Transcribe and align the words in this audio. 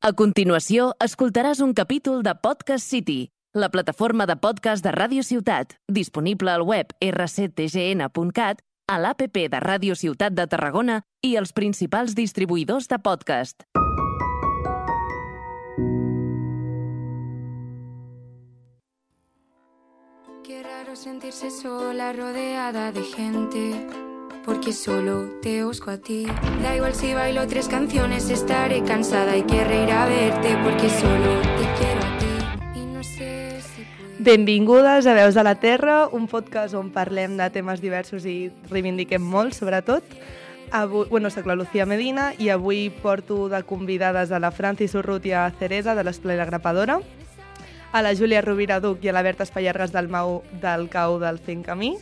A 0.00 0.14
continuació, 0.16 0.94
escoltaràs 1.04 1.58
un 1.60 1.74
capítol 1.76 2.22
de 2.24 2.32
Podcast 2.40 2.88
City, 2.88 3.28
la 3.52 3.68
plataforma 3.68 4.24
de 4.24 4.38
podcast 4.40 4.80
de 4.80 4.94
Ràdio 4.96 5.20
Ciutat, 5.20 5.74
disponible 5.92 6.48
al 6.48 6.64
web 6.64 6.94
rctgn.cat, 7.04 8.64
a 8.88 8.96
l'APP 8.96 9.36
de 9.52 9.60
Ràdio 9.60 9.92
Ciutat 9.92 10.32
de 10.32 10.48
Tarragona 10.48 11.02
i 11.20 11.36
els 11.36 11.52
principals 11.52 12.16
distribuïdors 12.16 12.88
de 12.88 12.96
podcast. 12.96 13.60
Qué 20.48 20.62
raro 20.64 20.96
sentirse 20.96 21.50
sola, 21.50 22.14
rodeada 22.14 22.90
de 22.90 23.04
gente. 23.04 24.09
Porque 24.50 24.72
solo 24.72 25.28
te 25.40 25.62
busco 25.62 25.92
a 25.92 25.98
ti. 25.98 26.26
Da 26.60 26.74
igual 26.74 26.92
si 26.92 27.14
bailo 27.14 27.46
tres 27.46 27.68
canciones, 27.68 28.28
estaré 28.30 28.82
cansada 28.82 29.36
y 29.36 29.44
querré 29.44 29.84
ir 29.84 29.92
a 29.92 30.06
verte. 30.06 30.58
Porque 30.64 30.90
solo 30.90 31.40
te 31.40 31.66
quiero 31.78 32.00
a 32.00 32.18
ti. 32.18 32.80
Y 32.80 32.84
no 32.86 33.00
sé 33.04 33.60
si. 33.60 33.86
Benvingudes 34.18 35.06
a 35.06 35.14
Veus 35.14 35.36
de 35.36 35.44
la 35.44 35.54
Terra, 35.54 36.08
un 36.08 36.26
podcast 36.26 36.74
on 36.74 36.90
parlem 36.90 37.36
de 37.38 37.46
temes 37.54 37.78
diversos 37.78 38.26
i 38.26 38.50
reivindiquem 38.72 39.22
molt, 39.22 39.54
sobretot. 39.54 40.02
Avui, 40.74 41.06
bueno, 41.06 41.30
soc 41.30 41.46
la 41.46 41.54
Lucía 41.54 41.86
Medina 41.86 42.32
i 42.34 42.50
avui 42.50 42.90
porto 42.90 43.48
de 43.48 43.62
convidades 43.62 44.32
a 44.32 44.42
la 44.42 44.50
Francis 44.50 44.96
a 44.96 45.50
Ceresa 45.60 45.94
de 45.94 46.02
l'Esplai 46.02 46.36
la 46.36 46.44
Grapadora, 46.44 46.98
a 47.92 48.02
la 48.02 48.16
Júlia 48.16 48.42
Rovira 48.42 48.80
Duc 48.80 48.98
i 49.04 49.10
a 49.10 49.12
la 49.12 49.22
Berta 49.22 49.44
Espallargas 49.44 49.92
del 49.92 50.08
Mau 50.08 50.42
del 50.60 50.88
Cau 50.88 51.20
del 51.20 51.38
Fent 51.38 51.62
Camí 51.62 51.98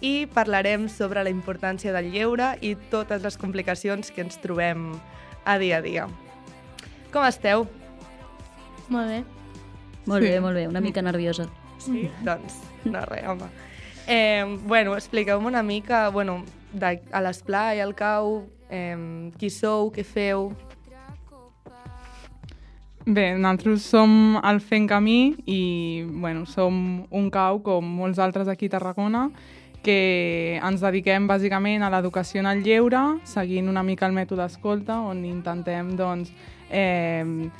i 0.00 0.26
parlarem 0.32 0.88
sobre 0.88 1.22
la 1.24 1.30
importància 1.32 1.92
del 1.94 2.10
lleure 2.12 2.54
i 2.60 2.74
totes 2.90 3.22
les 3.22 3.38
complicacions 3.38 4.10
que 4.10 4.24
ens 4.24 4.40
trobem 4.42 4.92
a 5.44 5.58
dia 5.58 5.78
a 5.78 5.84
dia. 5.84 6.08
Com 7.12 7.26
esteu? 7.28 7.68
Molt 8.88 9.08
bé. 9.08 9.22
Molt 10.04 10.24
bé, 10.24 10.40
molt 10.40 10.56
bé, 10.56 10.66
una 10.68 10.82
mica 10.84 11.02
nerviosa. 11.02 11.46
Sí? 11.78 12.08
doncs, 12.24 12.60
no 12.84 13.00
res, 13.08 13.24
home. 13.28 13.48
Eh, 14.06 14.44
bueno, 14.66 14.94
expliqueu-me 14.94 15.46
una 15.46 15.62
mica, 15.62 16.08
bueno, 16.08 16.44
de, 16.72 17.00
a 17.12 17.20
l'esplai, 17.24 17.80
al 17.80 17.94
cau, 17.94 18.44
eh, 18.68 19.30
qui 19.38 19.50
sou, 19.50 19.90
què 19.94 20.04
feu... 20.04 20.50
Bé, 23.04 23.34
nosaltres 23.36 23.84
som 23.84 24.38
el 24.40 24.62
Fent 24.64 24.86
Camí 24.88 25.34
i 25.44 25.58
bueno, 26.08 26.46
som 26.48 27.04
un 27.12 27.26
cau, 27.28 27.58
com 27.60 27.84
molts 27.98 28.16
altres 28.16 28.48
aquí 28.48 28.70
a 28.70 28.78
Tarragona, 28.78 29.26
que 29.84 30.58
ens 30.64 30.80
dediquem 30.82 31.28
bàsicament 31.28 31.84
a 31.84 31.90
l'educació 31.92 32.40
en 32.42 32.48
el 32.50 32.64
lleure, 32.64 33.02
seguint 33.28 33.68
una 33.68 33.84
mica 33.84 34.08
el 34.08 34.16
mètode 34.16 34.46
escolta, 34.48 34.98
on 35.04 35.22
intentem 35.28 35.92
doncs, 35.98 36.32
eh, 36.70 37.50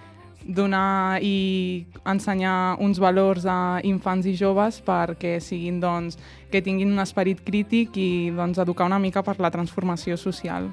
donar 0.44 1.20
i 1.24 1.86
ensenyar 2.04 2.76
uns 2.80 3.00
valors 3.00 3.46
a 3.48 3.80
infants 3.84 4.26
i 4.28 4.34
joves 4.36 4.80
perquè 4.84 5.38
siguin, 5.40 5.80
doncs, 5.80 6.18
que 6.52 6.62
tinguin 6.62 6.92
un 6.92 7.00
esperit 7.04 7.40
crític 7.44 7.96
i 7.96 8.30
doncs, 8.34 8.60
educar 8.60 8.88
una 8.88 9.00
mica 9.00 9.24
per 9.24 9.38
la 9.40 9.52
transformació 9.52 10.16
social. 10.20 10.68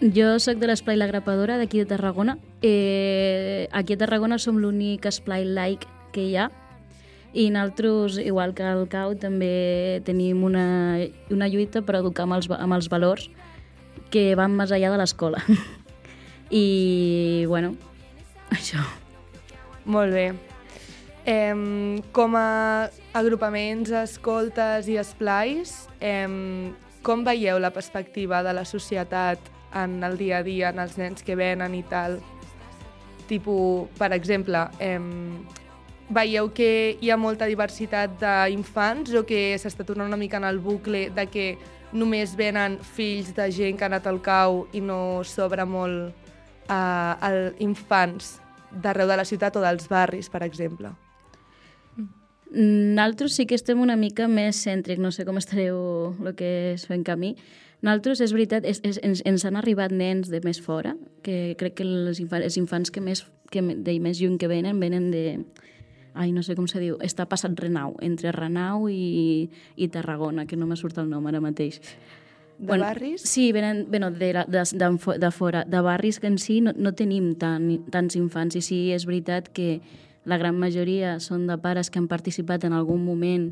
Jo 0.00 0.38
sóc 0.42 0.58
de 0.58 0.68
l'Esplai 0.68 0.98
La 0.98 1.06
Grapadora, 1.06 1.56
d'aquí 1.56 1.78
de 1.78 1.86
Tarragona. 1.86 2.38
Eh, 2.62 3.68
aquí 3.72 3.94
a 3.94 4.00
Tarragona 4.00 4.38
som 4.38 4.58
l'únic 4.58 5.06
esplai 5.06 5.44
laic 5.44 5.86
que 6.12 6.24
hi 6.24 6.36
ha 6.36 6.50
i 7.34 7.50
nosaltres, 7.50 8.18
igual 8.22 8.54
que 8.54 8.62
el 8.62 8.86
CAU, 8.86 9.16
també 9.18 10.00
tenim 10.06 10.44
una, 10.46 11.02
una 11.34 11.48
lluita 11.50 11.82
per 11.82 11.98
educar 11.98 12.28
amb 12.28 12.36
els, 12.36 12.46
amb 12.54 12.76
els 12.76 12.86
valors 12.92 13.26
que 14.14 14.36
van 14.38 14.54
més 14.54 14.70
enllà 14.70 14.92
de 14.92 15.00
l'escola. 15.00 15.40
I, 16.54 17.44
bueno, 17.50 17.72
això. 18.54 18.84
Molt 19.90 20.14
bé. 20.14 20.28
Eh, 21.26 21.56
com 22.14 22.38
a 22.38 22.46
agrupaments, 23.18 23.90
escoltes 24.04 24.86
i 24.92 25.00
esplais, 25.02 25.74
eh, 25.98 26.70
com 27.02 27.26
veieu 27.26 27.58
la 27.58 27.72
perspectiva 27.74 28.44
de 28.46 28.54
la 28.54 28.64
societat 28.64 29.50
en 29.74 29.98
el 30.06 30.14
dia 30.22 30.38
a 30.38 30.46
dia, 30.46 30.70
en 30.70 30.78
els 30.78 30.94
nens 31.02 31.26
que 31.26 31.34
venen 31.34 31.74
i 31.74 31.82
tal? 31.90 32.20
Tipo, 33.26 33.88
per 33.98 34.12
exemple, 34.14 34.68
eh, 34.78 35.00
veieu 36.14 36.50
que 36.54 36.96
hi 37.00 37.10
ha 37.10 37.18
molta 37.20 37.48
diversitat 37.50 38.16
d'infants 38.20 39.14
o 39.18 39.24
que 39.26 39.54
s'està 39.60 39.86
tornant 39.86 40.08
una 40.08 40.20
mica 40.20 40.38
en 40.38 40.46
el 40.48 40.60
bucle 40.62 41.08
de 41.14 41.26
que 41.26 41.46
només 41.94 42.34
venen 42.38 42.78
fills 42.82 43.32
de 43.36 43.50
gent 43.54 43.78
que 43.78 43.86
ha 43.86 43.90
anat 43.92 44.06
al 44.10 44.20
cau 44.22 44.64
i 44.74 44.82
no 44.82 45.22
s'obre 45.26 45.66
molt 45.66 46.14
a, 46.68 46.80
a 47.20 47.30
infants 47.62 48.38
d'arreu 48.70 49.08
de 49.08 49.16
la 49.16 49.26
ciutat 49.26 49.56
o 49.56 49.62
dels 49.62 49.88
barris, 49.88 50.30
per 50.30 50.42
exemple? 50.42 50.90
Nosaltres 52.54 53.34
sí 53.34 53.46
que 53.50 53.56
estem 53.58 53.80
una 53.82 53.96
mica 53.98 54.28
més 54.30 54.60
cèntric, 54.62 55.00
no 55.02 55.10
sé 55.10 55.26
com 55.26 55.38
estareu 55.40 56.14
el 56.22 56.34
que 56.38 56.50
és 56.74 56.86
fent 56.86 57.02
camí. 57.06 57.34
Nosaltres, 57.84 58.22
és 58.24 58.32
veritat, 58.32 58.64
és, 58.64 58.78
és, 58.86 58.98
ens, 59.04 59.20
ens 59.26 59.44
han 59.44 59.58
arribat 59.60 59.92
nens 59.92 60.30
de 60.32 60.40
més 60.44 60.60
fora, 60.62 60.94
que 61.26 61.54
crec 61.60 61.74
que 61.80 61.84
els 61.84 62.20
infants, 62.22 62.46
els 62.46 62.56
infants 62.56 62.94
que 62.94 63.02
més, 63.04 63.24
que 63.52 63.60
de 63.60 63.96
més 64.00 64.22
lluny 64.22 64.38
que 64.40 64.48
venen, 64.48 64.78
venen 64.80 65.10
de, 65.12 65.42
ai, 66.14 66.32
no 66.32 66.42
sé 66.42 66.54
com 66.54 66.68
se 66.70 66.80
diu, 66.80 66.96
està 67.02 67.26
passat 67.26 67.58
Renau, 67.58 67.96
entre 68.02 68.32
Renau 68.32 68.88
i, 68.88 69.50
i 69.76 69.88
Tarragona, 69.90 70.46
que 70.46 70.56
no 70.56 70.66
me 70.70 70.78
surt 70.78 70.98
el 71.02 71.10
nom 71.10 71.26
ara 71.26 71.42
mateix. 71.42 71.80
De 72.58 72.68
bueno, 72.68 72.84
barris? 72.84 73.22
Sí, 73.22 73.50
venen 73.52 73.86
bueno, 73.90 74.10
de, 74.10 74.32
la, 74.32 74.44
de, 74.44 74.62
de, 74.72 75.18
de 75.18 75.30
fora. 75.30 75.64
De 75.64 75.80
barris 75.80 76.20
que 76.20 76.28
en 76.28 76.38
si 76.38 76.60
no, 76.60 76.72
no 76.76 76.94
tenim 76.94 77.34
tan, 77.34 77.66
tants 77.90 78.14
infants 78.16 78.54
i 78.54 78.62
sí, 78.62 78.80
és 78.94 79.06
veritat 79.10 79.50
que 79.50 79.80
la 80.24 80.38
gran 80.38 80.56
majoria 80.56 81.18
són 81.20 81.48
de 81.50 81.56
pares 81.58 81.90
que 81.90 81.98
han 81.98 82.08
participat 82.08 82.64
en 82.64 82.72
algun 82.72 83.02
moment 83.04 83.50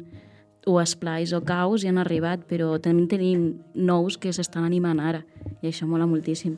o 0.66 0.78
esplais 0.80 1.32
o 1.34 1.42
caus 1.42 1.82
i 1.82 1.90
han 1.90 1.98
arribat, 1.98 2.46
però 2.46 2.76
també 2.80 3.08
tenim 3.10 3.48
nous 3.74 4.16
que 4.16 4.32
s'estan 4.32 4.64
animant 4.64 5.02
ara 5.02 5.24
i 5.60 5.68
això 5.68 5.88
mola 5.90 6.06
moltíssim. 6.06 6.56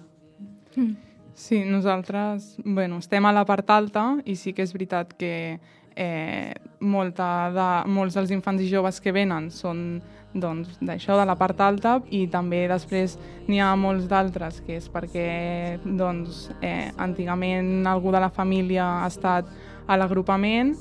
Sí, 1.34 1.64
nosaltres 1.64 2.54
bueno, 2.62 2.98
estem 2.98 3.25
a 3.25 3.32
la 3.32 3.47
part 3.48 3.70
alta 3.70 4.04
i 4.25 4.37
sí 4.37 4.53
que 4.53 4.62
és 4.62 4.75
veritat 4.76 5.16
que 5.19 5.59
eh, 5.97 6.55
molta 6.81 7.50
de, 7.55 7.69
molts 7.91 8.19
dels 8.19 8.32
infants 8.34 8.62
i 8.62 8.69
joves 8.69 9.00
que 9.00 9.12
venen 9.15 9.50
són 9.50 10.03
doncs, 10.34 10.81
de 10.82 11.25
la 11.25 11.37
part 11.38 11.60
alta, 11.62 12.00
i 12.10 12.27
també 12.27 12.65
després 12.69 13.16
n'hi 13.47 13.60
ha 13.62 13.75
molts 13.78 14.09
d'altres, 14.10 14.60
que 14.66 14.81
és 14.81 14.88
perquè 14.91 15.78
doncs, 15.84 16.49
eh, 16.60 16.91
antigament 16.99 17.87
algú 17.87 18.10
de 18.10 18.21
la 18.21 18.31
família 18.31 19.05
ha 19.05 19.06
estat 19.06 19.47
a 19.87 19.97
l'agrupament, 19.97 20.75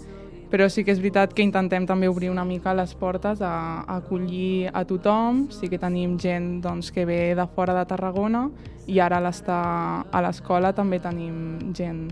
però 0.53 0.67
sí 0.69 0.83
que 0.85 0.91
és 0.93 0.99
veritat 1.01 1.31
que 1.33 1.41
intentem 1.41 1.87
també 1.89 2.07
obrir 2.07 2.29
una 2.29 2.43
mica 2.45 2.75
les 2.77 2.93
portes 2.93 3.41
a, 3.41 3.81
a 3.87 3.95
acollir 3.97 4.69
a 4.69 4.83
tothom. 4.85 5.47
Sí 5.49 5.65
que 5.65 5.79
tenim 5.81 6.13
gent 6.21 6.61
doncs, 6.61 6.91
que 6.93 7.07
ve 7.09 7.33
de 7.33 7.47
fora 7.55 7.73
de 7.73 7.87
Tarragona 7.89 8.43
i 8.85 8.99
ara 9.01 9.17
a 9.17 10.21
l'escola 10.21 10.73
també 10.77 11.01
tenim 11.01 11.73
gent 11.73 12.05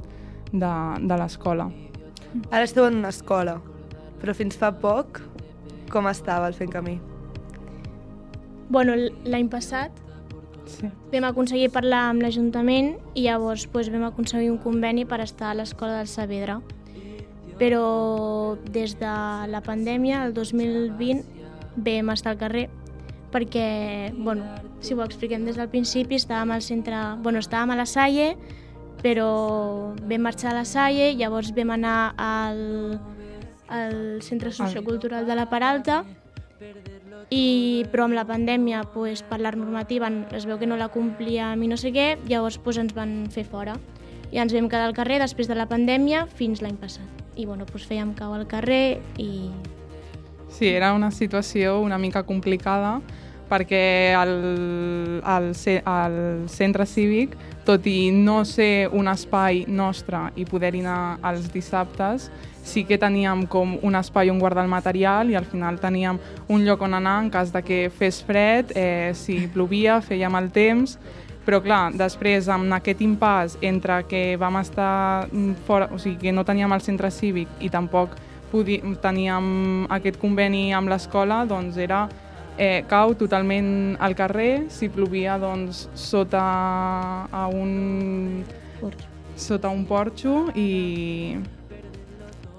de, 0.51 0.73
de 1.05 1.21
l'escola. 1.21 1.69
Ara 2.49 2.63
esteu 2.63 2.85
en 2.87 3.01
una 3.01 3.09
escola, 3.11 3.57
però 4.21 4.35
fins 4.37 4.55
fa 4.59 4.71
poc 4.71 5.19
com 5.91 6.07
estava 6.07 6.47
el 6.47 6.55
fent 6.55 6.71
camí? 6.71 6.99
Bueno, 8.71 8.95
l'any 9.27 9.49
passat 9.51 9.91
Sí. 10.71 10.87
vam 11.11 11.25
aconseguir 11.27 11.71
parlar 11.73 12.05
amb 12.09 12.21
l'Ajuntament 12.23 12.93
i 13.17 13.25
llavors 13.25 13.65
pues, 13.67 13.89
vam 13.91 14.05
aconseguir 14.07 14.51
un 14.51 14.59
conveni 14.61 15.03
per 15.05 15.19
estar 15.19 15.49
a 15.51 15.57
l'escola 15.57 15.97
del 15.97 16.07
Saavedra. 16.07 16.61
Però 17.59 18.57
des 18.71 18.95
de 18.97 19.11
la 19.51 19.61
pandèmia, 19.61 20.23
el 20.25 20.33
2020, 20.33 21.25
vam 21.75 22.13
estar 22.13 22.31
al 22.31 22.39
carrer 22.39 22.69
perquè, 23.31 24.13
bueno, 24.15 24.43
si 24.79 24.93
ho 24.93 25.03
expliquem 25.03 25.45
des 25.45 25.59
del 25.59 25.69
principi, 25.69 26.15
estàvem 26.15 26.51
al 26.51 26.63
centre, 26.63 26.97
bueno, 27.21 27.39
estàvem 27.39 27.71
a 27.71 27.77
la 27.79 27.85
Salle, 27.85 28.35
però 29.01 29.93
vam 29.97 30.21
marxar 30.21 30.51
a 30.53 30.61
la 30.61 30.65
Salle, 30.65 31.11
llavors 31.17 31.51
vam 31.57 31.73
anar 31.77 32.13
al, 32.17 32.99
al 33.67 34.21
Centre 34.21 34.51
Sociocultural 34.53 35.25
de 35.25 35.37
la 35.37 35.49
Paralta, 35.49 36.03
i, 37.31 37.85
però 37.91 38.05
amb 38.09 38.17
la 38.17 38.25
pandèmia, 38.27 38.83
pues, 38.93 39.23
per 39.23 39.39
la 39.39 39.53
normativa, 39.55 40.09
es 40.35 40.45
veu 40.45 40.59
que 40.59 40.67
no 40.67 40.75
la 40.77 40.89
complíem 40.91 41.63
i 41.63 41.69
no 41.71 41.77
sé 41.79 41.93
què, 41.95 42.17
llavors 42.27 42.57
pues, 42.59 42.79
ens 42.81 42.93
van 42.93 43.29
fer 43.31 43.45
fora. 43.47 43.77
I 44.31 44.39
ens 44.43 44.53
vam 44.55 44.67
quedar 44.71 44.89
al 44.89 44.95
carrer 44.95 45.19
després 45.21 45.47
de 45.47 45.55
la 45.55 45.67
pandèmia 45.67 46.25
fins 46.27 46.61
l'any 46.63 46.75
passat. 46.79 47.07
I 47.39 47.47
bueno, 47.47 47.65
pues, 47.69 47.87
fèiem 47.87 48.11
cau 48.19 48.35
al 48.35 48.45
carrer 48.51 48.99
i... 49.15 49.49
Sí, 50.51 50.67
era 50.67 50.91
una 50.93 51.11
situació 51.15 51.79
una 51.79 51.97
mica 51.97 52.25
complicada 52.27 52.99
perquè 53.47 54.11
el, 54.15 55.21
el, 55.23 55.47
el 55.55 56.17
centre 56.51 56.85
cívic, 56.87 57.35
tot 57.65 57.85
i 57.87 58.11
no 58.11 58.41
ser 58.45 58.89
un 58.91 59.07
espai 59.11 59.65
nostre 59.67 60.27
i 60.35 60.45
poder-hi 60.49 60.81
anar 60.81 61.19
els 61.31 61.51
dissabtes, 61.53 62.29
sí 62.63 62.83
que 62.85 62.97
teníem 63.01 63.45
com 63.49 63.77
un 63.81 63.97
espai 63.97 64.29
on 64.29 64.39
guardar 64.39 64.63
el 64.65 64.71
material 64.71 65.29
i 65.29 65.35
al 65.35 65.45
final 65.49 65.79
teníem 65.81 66.19
un 66.47 66.65
lloc 66.65 66.81
on 66.81 66.93
anar 66.97 67.19
en 67.23 67.29
cas 67.33 67.53
de 67.53 67.61
que 67.65 67.81
fes 67.89 68.21
fred, 68.23 68.73
eh, 68.75 69.11
si 69.13 69.47
plovia, 69.47 69.99
feia 70.01 70.29
mal 70.29 70.51
temps, 70.51 70.97
però 71.45 71.61
clar, 71.61 71.89
després 71.97 72.49
amb 72.53 72.73
aquest 72.77 73.01
impàs 73.01 73.57
entre 73.65 74.03
que 74.09 74.37
vam 74.37 74.59
estar 74.61 75.27
mm, 75.31 75.63
fora, 75.65 75.89
o 75.93 75.97
sigui, 75.97 76.19
que 76.27 76.35
no 76.35 76.45
teníem 76.45 76.73
el 76.73 76.83
centre 76.85 77.09
cívic 77.11 77.49
i 77.59 77.69
tampoc 77.69 78.17
teníem 78.51 79.87
aquest 79.89 80.19
conveni 80.19 80.73
amb 80.75 80.91
l'escola, 80.91 81.45
doncs 81.47 81.77
era 81.79 82.07
eh, 82.61 82.83
cau 82.85 83.15
totalment 83.17 83.97
al 83.99 84.13
carrer, 84.13 84.67
si 84.69 84.91
plovia 84.93 85.39
doncs 85.41 85.87
sota 85.97 86.43
a 87.25 87.47
un, 87.49 88.43
sota 89.33 89.71
un 89.73 89.87
porxo 89.89 90.51
i, 90.53 91.39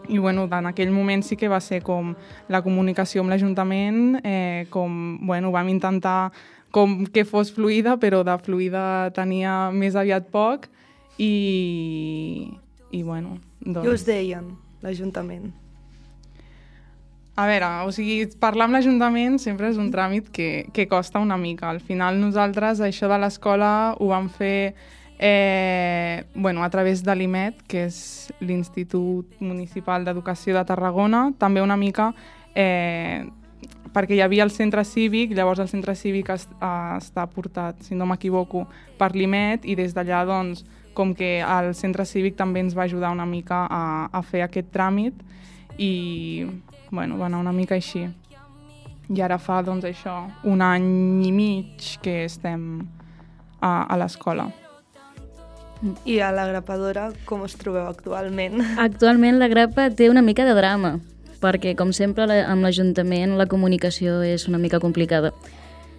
i 0.08 0.18
bueno, 0.18 0.48
en 0.50 0.66
aquell 0.72 0.90
moment 0.90 1.22
sí 1.22 1.38
que 1.38 1.46
va 1.46 1.62
ser 1.62 1.84
com 1.86 2.16
la 2.50 2.64
comunicació 2.66 3.22
amb 3.22 3.30
l'Ajuntament, 3.30 4.18
eh, 4.26 4.66
com 4.74 5.20
bueno, 5.22 5.54
vam 5.54 5.70
intentar 5.70 6.32
com 6.74 7.04
que 7.06 7.22
fos 7.28 7.52
fluida, 7.54 7.94
però 8.02 8.24
de 8.26 8.34
fluida 8.42 8.84
tenia 9.14 9.70
més 9.70 9.94
aviat 9.94 10.26
poc 10.34 10.66
i, 11.14 12.48
i 12.90 13.06
bueno, 13.06 13.38
doncs... 13.60 13.86
Què 13.86 13.98
us 14.00 14.08
deien, 14.08 14.56
l'Ajuntament? 14.82 15.52
A 17.34 17.46
veure, 17.48 17.68
o 17.88 17.92
sigui, 17.96 18.26
parlar 18.36 18.66
amb 18.68 18.76
l'Ajuntament 18.76 19.38
sempre 19.40 19.70
és 19.72 19.78
un 19.80 19.88
tràmit 19.92 20.26
que, 20.36 20.66
que 20.76 20.84
costa 20.88 21.22
una 21.22 21.38
mica. 21.40 21.70
Al 21.70 21.80
final 21.80 22.18
nosaltres 22.20 22.82
això 22.84 23.08
de 23.08 23.16
l'escola 23.22 23.70
ho 23.96 24.10
vam 24.10 24.28
fer 24.28 24.74
eh, 25.18 26.24
bueno, 26.34 26.62
a 26.62 26.68
través 26.68 27.02
de 27.02 27.14
l'IMET, 27.16 27.62
que 27.64 27.86
és 27.88 28.32
l'Institut 28.40 29.40
Municipal 29.40 30.04
d'Educació 30.04 30.58
de 30.58 30.64
Tarragona, 30.68 31.30
també 31.38 31.62
una 31.64 31.78
mica 31.80 32.10
eh, 32.54 33.24
perquè 33.94 34.16
hi 34.16 34.20
havia 34.24 34.44
el 34.44 34.52
centre 34.52 34.84
cívic, 34.84 35.32
llavors 35.32 35.62
el 35.64 35.70
centre 35.72 35.94
cívic 35.96 36.28
es, 36.34 36.44
està 36.58 37.24
portat, 37.32 37.80
si 37.86 37.96
no 37.96 38.08
m'equivoco, 38.10 38.66
per 39.00 39.12
l'IMET 39.16 39.64
i 39.64 39.76
des 39.78 39.94
d'allà, 39.96 40.24
doncs, 40.28 40.66
com 40.92 41.14
que 41.16 41.38
el 41.40 41.72
centre 41.72 42.04
cívic 42.04 42.36
també 42.36 42.60
ens 42.60 42.76
va 42.76 42.84
ajudar 42.84 43.12
una 43.16 43.24
mica 43.24 43.64
a, 43.70 43.84
a 44.12 44.20
fer 44.20 44.44
aquest 44.44 44.68
tràmit 44.74 45.16
i 45.80 45.92
bueno, 46.92 47.16
va 47.18 47.26
anar 47.26 47.40
una 47.40 47.52
mica 47.56 47.74
així. 47.74 48.04
I 49.10 49.20
ara 49.24 49.38
fa, 49.40 49.62
doncs, 49.64 49.88
això, 49.88 50.14
un 50.46 50.60
any 50.62 51.24
i 51.26 51.32
mig 51.34 51.86
que 52.04 52.22
estem 52.28 52.84
a, 53.58 53.88
a 53.88 53.96
l'escola. 53.98 54.50
I 56.06 56.20
a 56.22 56.28
la 56.30 56.44
grapadora, 56.46 57.08
com 57.26 57.42
us 57.42 57.56
trobeu 57.58 57.88
actualment? 57.88 58.60
Actualment 58.78 59.40
la 59.40 59.48
grapa 59.50 59.88
té 59.90 60.06
una 60.12 60.22
mica 60.22 60.46
de 60.46 60.54
drama, 60.54 60.92
perquè, 61.42 61.72
com 61.74 61.90
sempre, 61.96 62.28
la, 62.30 62.44
amb 62.52 62.62
l'Ajuntament 62.62 63.34
la 63.40 63.48
comunicació 63.50 64.20
és 64.22 64.46
una 64.46 64.60
mica 64.62 64.78
complicada. 64.78 65.32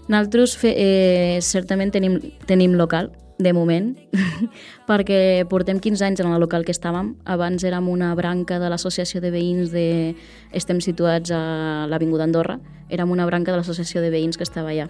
Nosaltres, 0.08 0.56
fe, 0.60 0.72
eh, 0.78 1.42
certament, 1.42 1.92
tenim, 1.92 2.22
tenim 2.48 2.78
local, 2.80 3.12
de 3.40 3.54
moment, 3.54 3.94
perquè 4.90 5.46
portem 5.50 5.80
15 5.82 6.06
anys 6.06 6.22
en 6.24 6.32
el 6.32 6.42
local 6.42 6.66
que 6.66 6.74
estàvem. 6.76 7.14
Abans 7.26 7.64
érem 7.66 7.90
una 7.90 8.14
branca 8.16 8.60
de 8.62 8.70
l'associació 8.70 9.22
de 9.24 9.32
veïns 9.34 9.74
de... 9.74 10.16
Estem 10.54 10.82
situats 10.84 11.34
a 11.34 11.88
l'Avinguda 11.90 12.28
Andorra. 12.28 12.60
Érem 12.90 13.12
una 13.12 13.26
branca 13.26 13.52
de 13.52 13.60
l'associació 13.60 14.04
de 14.04 14.12
veïns 14.14 14.38
que 14.38 14.48
estava 14.48 14.74
allà. 14.74 14.90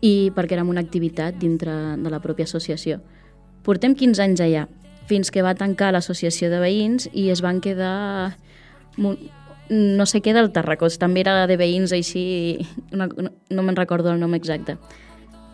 I 0.00 0.30
perquè 0.36 0.58
érem 0.58 0.70
una 0.70 0.84
activitat 0.84 1.38
dintre 1.40 1.74
de 1.98 2.12
la 2.12 2.22
pròpia 2.22 2.46
associació. 2.46 3.00
Portem 3.66 3.96
15 3.98 4.22
anys 4.22 4.44
allà, 4.44 4.68
fins 5.08 5.32
que 5.32 5.42
va 5.42 5.56
tancar 5.58 5.90
l'associació 5.92 6.52
de 6.52 6.60
veïns 6.62 7.08
i 7.12 7.28
es 7.32 7.42
van 7.42 7.58
quedar 7.64 8.36
no 9.68 10.06
sé 10.08 10.20
què 10.24 10.32
del 10.32 10.50
Tarracós, 10.52 10.98
també 11.00 11.22
era 11.24 11.46
de 11.46 11.56
veïns 11.60 11.92
així, 11.92 12.24
no, 12.90 13.08
no, 13.08 13.62
me'n 13.62 13.76
recordo 13.76 14.12
el 14.12 14.20
nom 14.20 14.34
exacte. 14.34 14.78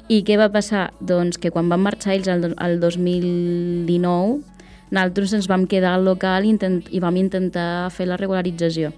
I 0.05 0.21
què 0.21 0.37
va 0.37 0.51
passar? 0.53 0.91
Doncs 1.01 1.39
que 1.41 1.49
quan 1.53 1.71
van 1.73 1.81
marxar 1.81 2.13
ells 2.13 2.29
el, 2.29 2.51
el 2.53 2.75
2019, 2.81 4.43
nosaltres 4.93 5.33
ens 5.33 5.49
vam 5.49 5.65
quedar 5.67 5.95
al 5.97 6.05
local 6.05 6.45
intent, 6.45 6.83
i 6.93 7.01
vam 7.01 7.17
intentar 7.17 7.89
fer 7.95 8.05
la 8.11 8.19
regularització. 8.21 8.93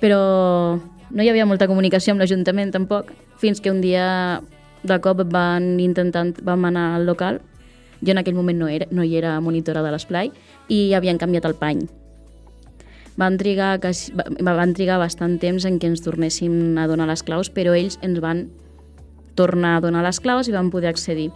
Però 0.00 0.20
no 1.10 1.24
hi 1.24 1.28
havia 1.28 1.46
molta 1.46 1.68
comunicació 1.68 2.14
amb 2.14 2.22
l'Ajuntament 2.22 2.72
tampoc, 2.72 3.12
fins 3.36 3.60
que 3.60 3.70
un 3.70 3.82
dia 3.84 4.40
de 4.88 4.98
cop 5.04 5.20
van 5.28 5.76
intentar, 5.84 6.24
vam 6.46 6.64
anar 6.64 6.94
al 6.96 7.04
local, 7.04 7.42
jo 8.00 8.14
en 8.14 8.22
aquell 8.22 8.38
moment 8.38 8.56
no, 8.56 8.68
era, 8.72 8.86
no 8.90 9.04
hi 9.04 9.18
era 9.18 9.36
monitora 9.44 9.82
de 9.84 9.90
l'esplai, 9.92 10.32
i 10.72 10.94
havien 10.96 11.20
canviat 11.20 11.44
el 11.44 11.58
pany. 11.58 11.82
Van 13.18 13.36
trigar, 13.36 13.74
van 14.46 14.72
trigar 14.78 14.96
bastant 15.02 15.36
temps 15.42 15.66
en 15.66 15.76
què 15.82 15.90
ens 15.90 16.04
tornéssim 16.04 16.78
a 16.78 16.86
donar 16.86 17.08
les 17.10 17.24
claus, 17.26 17.50
però 17.50 17.74
ells 17.76 17.98
ens 18.06 18.22
van 18.22 18.46
tornar 19.38 19.76
a 19.76 19.82
donar 19.84 20.02
les 20.06 20.18
claus 20.20 20.50
i 20.50 20.54
vam 20.54 20.72
poder 20.74 20.90
accedir. 20.90 21.30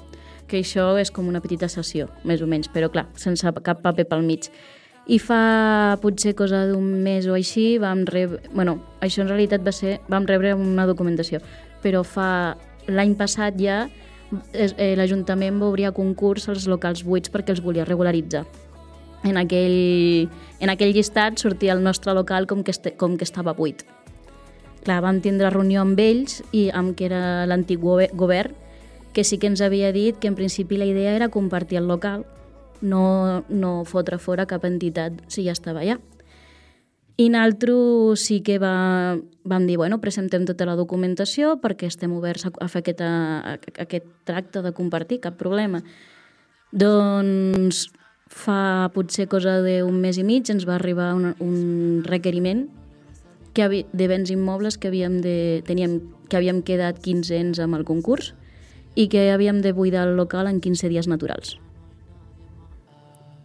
Que 0.50 0.60
això 0.60 0.93
és 1.00 1.12
com 1.14 1.28
una 1.31 1.40
petita 1.40 1.70
sessió, 1.70 2.08
més 2.28 2.43
o 2.43 2.49
menys, 2.50 2.69
però 2.72 2.90
clar, 2.93 3.06
sense 3.16 3.46
cap 3.62 3.82
paper 3.84 4.08
pel 4.10 4.26
mig. 4.26 4.50
I 5.10 5.19
fa 5.19 5.99
potser 6.02 6.34
cosa 6.38 6.64
d'un 6.70 7.02
mes 7.02 7.26
o 7.26 7.34
així 7.34 7.78
vam 7.82 8.04
rebre... 8.06 8.43
Bueno, 8.52 8.76
això 9.02 9.25
en 9.25 9.31
realitat 9.31 9.64
va 9.66 9.72
ser... 9.75 9.96
Vam 10.10 10.28
rebre 10.31 10.52
una 10.54 10.87
documentació, 10.87 11.40
però 11.82 12.04
fa 12.06 12.28
l'any 12.87 13.16
passat 13.19 13.58
ja 13.58 13.87
eh, 14.52 14.94
l'Ajuntament 14.99 15.58
va 15.60 15.70
obrir 15.70 15.88
a 15.88 15.94
concurs 15.96 16.49
als 16.49 16.69
locals 16.70 17.02
buits 17.06 17.32
perquè 17.32 17.54
els 17.54 17.62
volia 17.64 17.87
regularitzar. 17.88 18.44
En 19.26 19.38
aquell, 19.38 20.28
en 20.58 20.70
aquell 20.72 20.94
llistat 20.94 21.38
sortia 21.38 21.75
el 21.76 21.82
nostre 21.82 22.14
local 22.14 22.49
com 22.50 22.62
que, 22.66 22.75
este, 22.75 22.96
com 22.99 23.16
que 23.19 23.26
estava 23.26 23.54
buit. 23.54 23.84
Clar, 24.82 24.99
vam 25.05 25.20
tindre 25.23 25.50
reunió 25.50 25.84
amb 25.84 26.00
ells 26.02 26.40
i 26.50 26.67
amb 26.75 26.96
que 26.99 27.06
era 27.06 27.46
l'antic 27.46 27.79
govern, 27.82 28.56
que 29.12 29.25
sí 29.25 29.38
que 29.38 29.46
ens 29.46 29.61
havia 29.62 29.93
dit 29.93 30.19
que 30.19 30.26
en 30.26 30.34
principi 30.34 30.79
la 30.81 30.88
idea 30.88 31.14
era 31.14 31.29
compartir 31.29 31.79
el 31.79 31.87
local, 31.87 32.25
no, 32.81 33.44
no 33.49 33.84
fotre 33.87 34.19
fora 34.19 34.49
cap 34.50 34.64
entitat 34.67 35.20
si 35.31 35.46
ja 35.46 35.55
estava 35.55 35.84
allà. 35.84 36.00
I 37.20 37.29
nosaltres 37.31 38.25
sí 38.25 38.40
que 38.43 38.58
va, 38.58 39.19
vam 39.44 39.67
dir, 39.69 39.76
bueno, 39.76 40.00
presentem 40.00 40.46
tota 40.49 40.67
la 40.67 40.75
documentació 40.81 41.58
perquè 41.62 41.87
estem 41.87 42.14
oberts 42.17 42.49
a, 42.49 42.69
fer 42.73 42.82
aquest, 42.82 43.02
a, 43.05 43.12
a 43.55 43.85
aquest 43.85 44.08
tracte 44.26 44.64
de 44.64 44.73
compartir, 44.75 45.20
cap 45.23 45.37
problema. 45.38 45.82
Doncs 46.73 47.87
fa 48.32 48.88
potser 48.94 49.28
cosa 49.28 49.58
d'un 49.61 49.99
mes 50.00 50.17
i 50.19 50.25
mig 50.25 50.49
ens 50.50 50.64
va 50.67 50.78
arribar 50.78 51.12
un, 51.14 51.35
un 51.44 52.00
requeriment 52.08 52.64
que 53.52 53.64
havi, 53.64 53.82
de 53.93 54.08
béns 54.08 54.31
immobles 54.32 54.78
que 54.78 54.88
havíem, 54.88 55.20
de, 55.25 55.62
teníem, 55.66 56.00
que 56.28 56.38
havíem 56.38 56.62
quedat 56.64 57.00
15 57.02 57.37
ens 57.37 57.60
amb 57.62 57.76
el 57.78 57.84
concurs 57.88 58.32
i 58.96 59.08
que 59.12 59.31
havíem 59.32 59.60
de 59.64 59.72
buidar 59.72 60.06
el 60.08 60.16
local 60.16 60.49
en 60.49 60.60
15 60.60 60.90
dies 60.93 61.08
naturals. 61.08 61.56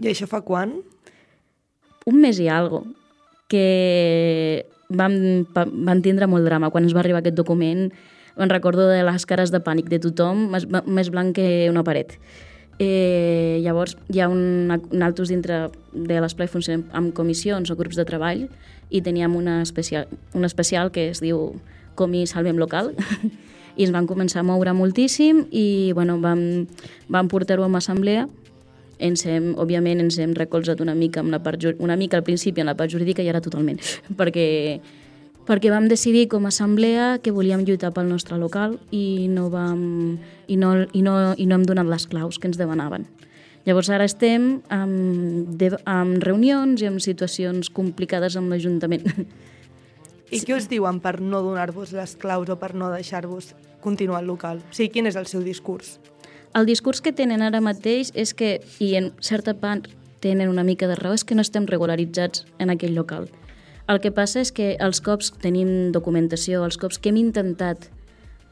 I 0.04 0.12
això 0.12 0.28
fa 0.30 0.44
quan? 0.46 0.78
Un 2.08 2.20
mes 2.22 2.40
i 2.40 2.48
algo, 2.52 2.84
que 3.52 4.66
vam, 4.90 5.16
vam 5.56 6.04
tindre 6.04 6.28
molt 6.30 6.46
drama. 6.48 6.70
Quan 6.72 6.86
ens 6.86 6.96
va 6.96 7.02
arribar 7.04 7.24
aquest 7.24 7.38
document, 7.40 7.88
me'n 8.38 8.54
recordo 8.54 8.86
de 8.88 9.02
les 9.04 9.26
cares 9.26 9.52
de 9.52 9.62
pànic 9.64 9.90
de 9.92 10.00
tothom, 10.04 10.48
més, 10.54 10.68
més 10.68 11.10
blanc 11.12 11.36
que 11.36 11.68
una 11.72 11.84
paret. 11.88 12.20
Eh, 12.80 13.60
llavors, 13.64 13.96
hi 14.14 14.22
ha 14.22 14.28
un, 14.30 14.70
altres 15.02 15.32
dintre 15.34 15.68
de 15.94 16.20
l'esplai 16.22 16.50
funcionem 16.52 16.86
amb 16.94 17.14
comissions 17.18 17.72
o 17.74 17.78
grups 17.80 17.98
de 17.98 18.06
treball 18.06 18.44
i 18.94 19.02
teníem 19.02 19.34
una 19.36 19.64
especial, 19.64 20.06
una 20.38 20.46
especial 20.46 20.92
que 20.94 21.08
es 21.10 21.22
diu 21.24 21.56
Comi 21.98 22.28
Salvem 22.30 22.62
Local. 22.62 22.94
I 23.78 23.86
ens 23.86 23.94
van 23.94 24.08
començar 24.10 24.42
a 24.42 24.46
moure 24.46 24.74
moltíssim 24.74 25.48
i 25.52 25.92
bueno, 25.94 26.20
vam, 26.22 26.68
vam 27.10 27.30
portar-ho 27.30 27.66
a 27.66 27.72
assemblea. 27.78 28.28
Ens 28.98 29.26
hem, 29.30 29.52
òbviament 29.58 30.02
ens 30.02 30.18
hem 30.18 30.34
recolzat 30.38 30.80
una 30.82 30.96
mica 30.98 31.22
amb 31.22 31.34
la 31.34 31.42
part, 31.46 31.66
una 31.78 31.98
mica 31.98 32.18
al 32.18 32.26
principi 32.26 32.62
en 32.62 32.70
la 32.70 32.78
part 32.78 32.90
jurídica 32.94 33.22
i 33.22 33.30
ara 33.30 33.42
totalment, 33.42 33.78
perquè, 34.20 34.48
perquè 35.48 35.72
vam 35.72 35.88
decidir 35.88 36.28
com 36.28 36.46
a 36.46 36.52
assemblea 36.52 37.18
que 37.24 37.32
volíem 37.32 37.64
lluitar 37.64 37.94
pel 37.96 38.10
nostre 38.12 38.38
local 38.38 38.76
i 38.92 39.28
no, 39.32 39.48
vam, 39.50 40.20
i 40.48 40.58
no, 40.60 40.74
i 40.92 41.02
no, 41.02 41.16
i 41.40 41.48
no 41.48 41.56
hem 41.56 41.66
donat 41.66 41.88
les 41.88 42.08
claus 42.12 42.38
que 42.38 42.52
ens 42.52 42.60
demanaven. 42.60 43.08
Llavors 43.68 43.90
ara 43.92 44.06
estem 44.08 44.62
amb, 44.72 45.48
de, 45.60 45.74
amb 45.88 46.22
reunions 46.24 46.84
i 46.84 46.88
amb 46.88 47.02
situacions 47.04 47.72
complicades 47.72 48.38
amb 48.40 48.52
l'Ajuntament. 48.52 49.08
I 50.32 50.40
què 50.44 50.56
us 50.56 50.68
diuen 50.72 51.00
per 51.04 51.18
no 51.24 51.42
donar-vos 51.44 51.94
les 51.96 52.16
claus 52.20 52.52
o 52.52 52.56
per 52.60 52.74
no 52.76 52.92
deixar-vos 52.92 53.54
continuar 53.84 54.22
al 54.22 54.28
local? 54.28 54.60
O 54.60 54.76
sigui, 54.76 54.92
quin 54.96 55.08
és 55.08 55.16
el 55.20 55.28
seu 55.28 55.44
discurs? 55.44 55.98
El 56.56 56.68
discurs 56.68 57.04
que 57.04 57.12
tenen 57.16 57.44
ara 57.44 57.60
mateix 57.64 58.12
és 58.16 58.34
que, 58.36 58.58
i 58.84 58.96
en 59.00 59.12
certa 59.24 59.56
part 59.56 59.88
tenen 60.24 60.52
una 60.52 60.64
mica 60.68 60.88
de 60.88 60.96
raó, 61.00 61.16
és 61.16 61.24
que 61.28 61.36
no 61.36 61.44
estem 61.44 61.68
regularitzats 61.68 62.48
en 62.60 62.72
aquell 62.74 62.96
local. 62.96 63.28
El 63.88 64.02
que 64.04 64.12
passa 64.12 64.42
és 64.44 64.52
que 64.52 64.74
els 64.84 65.00
cops 65.04 65.32
tenim 65.40 65.94
documentació, 65.96 66.66
els 66.68 66.76
cops 66.80 67.00
que 67.00 67.10
hem 67.10 67.20
intentat 67.22 67.88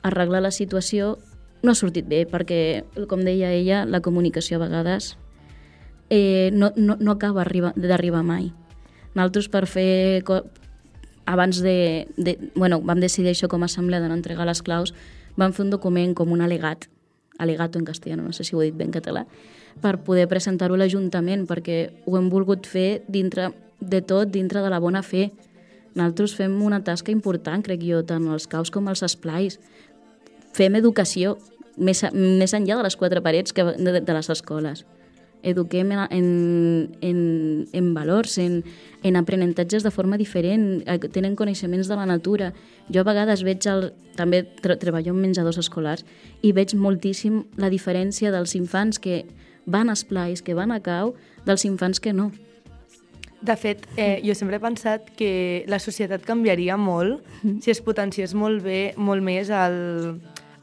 arreglar 0.05 0.41
la 0.45 0.53
situació 0.55 1.17
no 1.65 1.73
ha 1.73 1.75
sortit 1.77 2.07
bé, 2.07 2.23
perquè, 2.29 2.85
com 3.09 3.25
deia 3.25 3.51
ella, 3.51 3.83
la 3.89 4.01
comunicació 4.05 4.59
a 4.59 4.65
vegades 4.67 5.15
eh, 6.09 6.51
no, 6.53 6.71
no, 6.77 6.95
no 6.99 7.11
acaba 7.11 7.43
d'arribar 7.43 8.23
mai. 8.23 8.51
Nosaltres 9.15 9.49
per 9.49 9.65
fer... 9.67 10.23
Abans 11.25 11.57
de, 11.65 12.05
de... 12.21 12.35
Bueno, 12.53 12.83
vam 12.85 12.99
decidir 13.01 13.31
això 13.31 13.47
com 13.49 13.63
a 13.63 13.65
assemblea 13.65 13.97
de 14.03 14.11
no 14.11 14.13
entregar 14.13 14.45
les 14.45 14.61
claus, 14.61 14.91
vam 15.33 15.55
fer 15.57 15.63
un 15.65 15.71
document 15.73 16.13
com 16.13 16.29
un 16.29 16.43
alegat 16.45 16.85
alegato 17.41 17.79
en 17.79 17.85
castellano, 17.85 18.23
no 18.23 18.31
sé 18.31 18.45
si 18.45 18.55
ho 18.55 18.61
he 18.61 18.69
dit 18.69 18.77
ben 18.77 18.93
català, 18.93 19.25
per 19.81 19.97
poder 20.05 20.27
presentar-ho 20.31 20.77
a 20.77 20.79
l'Ajuntament, 20.79 21.47
perquè 21.49 21.79
ho 22.05 22.13
hem 22.15 22.29
volgut 22.31 22.69
fer 22.69 23.01
dintre 23.11 23.49
de 23.79 24.01
tot, 24.01 24.29
dintre 24.31 24.61
de 24.61 24.71
la 24.71 24.79
bona 24.79 25.03
fe. 25.03 25.31
Nosaltres 25.95 26.35
fem 26.35 26.55
una 26.63 26.81
tasca 26.83 27.13
important, 27.13 27.63
crec 27.63 27.83
jo, 27.85 28.03
tant 28.03 28.27
els 28.27 28.47
caus 28.51 28.71
com 28.71 28.87
els 28.91 29.03
esplais. 29.05 29.59
Fem 30.55 30.75
educació 30.75 31.37
més, 31.77 32.03
més 32.13 32.53
enllà 32.55 32.79
de 32.79 32.87
les 32.87 32.99
quatre 32.99 33.23
parets 33.23 33.55
que 33.55 33.63
de, 33.75 33.99
de 34.01 34.17
les 34.19 34.29
escoles 34.31 34.85
eduquem 35.45 35.91
en, 35.91 35.99
en, 36.09 36.97
en, 37.01 37.67
en 37.71 37.93
valors, 37.93 38.39
en, 38.39 38.63
en 39.03 39.15
aprenentatges 39.15 39.83
de 39.85 39.91
forma 39.93 40.17
diferent, 40.17 40.81
tenen 41.13 41.37
coneixements 41.37 41.87
de 41.87 41.95
la 41.95 42.07
natura. 42.09 42.49
Jo 42.89 43.03
a 43.03 43.07
vegades 43.07 43.45
veig, 43.45 43.67
el, 43.69 43.91
també 44.17 44.41
tre 44.63 44.75
treballo 44.81 45.13
en 45.13 45.21
menjadors 45.21 45.61
escolars, 45.61 46.01
i 46.41 46.51
veig 46.51 46.73
moltíssim 46.73 47.43
la 47.61 47.69
diferència 47.69 48.33
dels 48.33 48.57
infants 48.57 48.97
que 48.97 49.21
van 49.69 49.93
a 49.93 49.93
esplais, 49.93 50.41
que 50.41 50.57
van 50.57 50.73
a 50.73 50.81
cau, 50.81 51.13
dels 51.45 51.65
infants 51.69 52.01
que 52.01 52.13
no. 52.13 52.31
De 53.45 53.55
fet, 53.55 53.83
eh, 53.95 54.21
jo 54.25 54.33
sempre 54.33 54.57
he 54.57 54.63
pensat 54.63 55.11
que 55.19 55.65
la 55.69 55.77
societat 55.77 56.23
canviaria 56.25 56.77
molt 56.81 57.19
mm. 57.43 57.59
si 57.61 57.69
es 57.69 57.81
potenciés 57.85 58.33
molt 58.33 58.63
bé, 58.65 58.95
molt 58.97 59.21
més 59.21 59.51
el, 59.53 59.75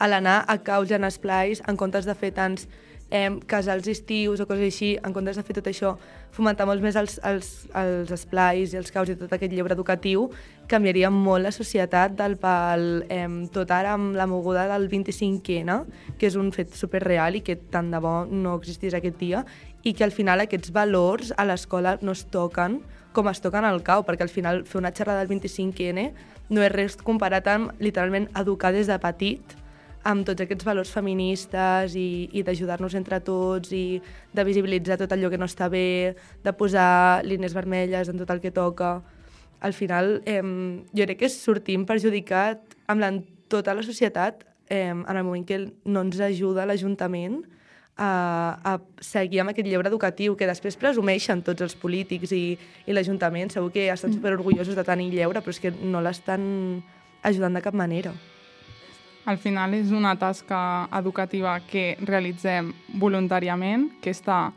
a 0.02 0.08
l'anar 0.10 0.40
a 0.50 0.56
caus 0.66 0.90
i 0.90 0.96
en 0.98 1.06
esplais 1.06 1.62
en 1.70 1.78
comptes 1.78 2.08
de 2.08 2.16
fer 2.18 2.32
tants 2.34 2.66
eh, 3.12 3.30
casals 3.46 3.86
estius 3.92 4.40
o 4.40 4.48
coses 4.48 4.72
així, 4.72 4.90
en 5.04 5.14
comptes 5.14 5.38
de 5.38 5.44
fer 5.46 5.54
tot 5.60 5.68
això, 5.70 5.92
fomentar 6.32 6.66
molt 6.66 6.82
més 6.82 6.96
els, 6.96 7.18
els, 7.28 7.50
els 7.76 8.10
esplais 8.16 8.72
i 8.72 8.80
els 8.80 8.90
caus 8.90 9.12
i 9.12 9.16
tot 9.20 9.30
aquest 9.36 9.52
lleure 9.52 9.76
educatiu, 9.76 10.30
canviaria 10.66 11.10
molt 11.12 11.44
la 11.44 11.52
societat 11.54 12.16
del 12.18 12.38
pal, 12.40 13.04
eh, 13.12 13.28
tot 13.52 13.70
ara 13.70 13.92
amb 13.98 14.16
la 14.18 14.26
moguda 14.26 14.64
del 14.72 14.88
25N, 14.90 15.82
que 16.18 16.30
és 16.32 16.38
un 16.40 16.50
fet 16.56 16.72
superreal 16.74 17.36
i 17.36 17.44
que 17.44 17.60
tant 17.70 17.92
de 17.92 18.00
bo 18.00 18.22
no 18.26 18.56
existís 18.58 18.96
aquest 18.96 19.20
dia, 19.20 19.44
i 19.82 19.94
que 19.94 20.04
al 20.04 20.12
final 20.14 20.40
aquests 20.40 20.72
valors 20.72 21.32
a 21.36 21.46
l'escola 21.48 21.98
no 22.02 22.12
es 22.12 22.26
toquen 22.30 22.80
com 23.12 23.28
es 23.28 23.42
toquen 23.44 23.64
al 23.68 23.82
cau, 23.84 24.02
perquè 24.06 24.24
al 24.24 24.32
final 24.32 24.62
fer 24.64 24.80
una 24.80 24.92
xerrada 24.92 25.22
del 25.24 25.30
25N 25.30 26.06
no 26.52 26.62
és 26.64 26.72
res 26.72 26.96
comparat 26.96 27.48
amb 27.48 27.80
literalment 27.80 28.28
educar 28.40 28.72
des 28.72 28.88
de 28.88 28.96
petit 29.00 29.58
amb 30.08 30.26
tots 30.26 30.42
aquests 30.42 30.66
valors 30.66 30.90
feministes 30.90 31.94
i, 31.94 32.28
i 32.34 32.42
d'ajudar-nos 32.42 32.96
entre 32.98 33.20
tots 33.22 33.70
i 33.76 34.00
de 34.34 34.44
visibilitzar 34.44 34.98
tot 34.98 35.12
allò 35.14 35.30
que 35.30 35.38
no 35.38 35.46
està 35.46 35.68
bé, 35.70 36.16
de 36.42 36.52
posar 36.58 37.22
línies 37.22 37.54
vermelles 37.54 38.10
en 38.10 38.18
tot 38.18 38.30
el 38.34 38.42
que 38.42 38.50
toca. 38.50 38.96
Al 39.62 39.72
final, 39.72 40.16
eh, 40.26 40.42
jo 40.90 41.06
crec 41.06 41.20
que 41.20 41.30
sortim 41.30 41.86
perjudicat 41.86 42.74
amb 42.90 43.04
la, 43.04 43.12
tota 43.46 43.76
la 43.78 43.86
societat 43.86 44.42
eh, 44.66 44.90
en 44.90 45.16
el 45.16 45.22
moment 45.22 45.46
que 45.46 45.60
no 45.84 46.02
ens 46.02 46.18
ajuda 46.18 46.66
l'Ajuntament 46.66 47.44
a, 47.96 48.58
a 48.64 48.78
seguir 49.00 49.42
amb 49.42 49.52
aquest 49.52 49.68
lleure 49.68 49.90
educatiu 49.90 50.36
que 50.36 50.48
després 50.48 50.78
presumeixen 50.80 51.42
tots 51.44 51.64
els 51.64 51.76
polítics 51.76 52.32
i, 52.32 52.58
i 52.86 52.96
l'Ajuntament. 52.96 53.52
Segur 53.52 53.72
que 53.74 53.88
estan 53.92 54.10
mm. 54.10 54.18
superorgullosos 54.20 54.78
de 54.78 54.84
tenir 54.86 55.10
lleure, 55.12 55.42
però 55.42 55.54
és 55.54 55.60
que 55.62 55.72
no 55.72 56.00
l'estan 56.00 56.44
ajudant 57.22 57.58
de 57.58 57.64
cap 57.64 57.74
manera. 57.74 58.14
Al 59.24 59.38
final 59.38 59.74
és 59.78 59.92
una 59.94 60.16
tasca 60.18 60.88
educativa 60.98 61.54
que 61.68 61.96
realitzem 62.02 62.72
voluntàriament, 62.98 63.86
que 64.02 64.10
està 64.10 64.48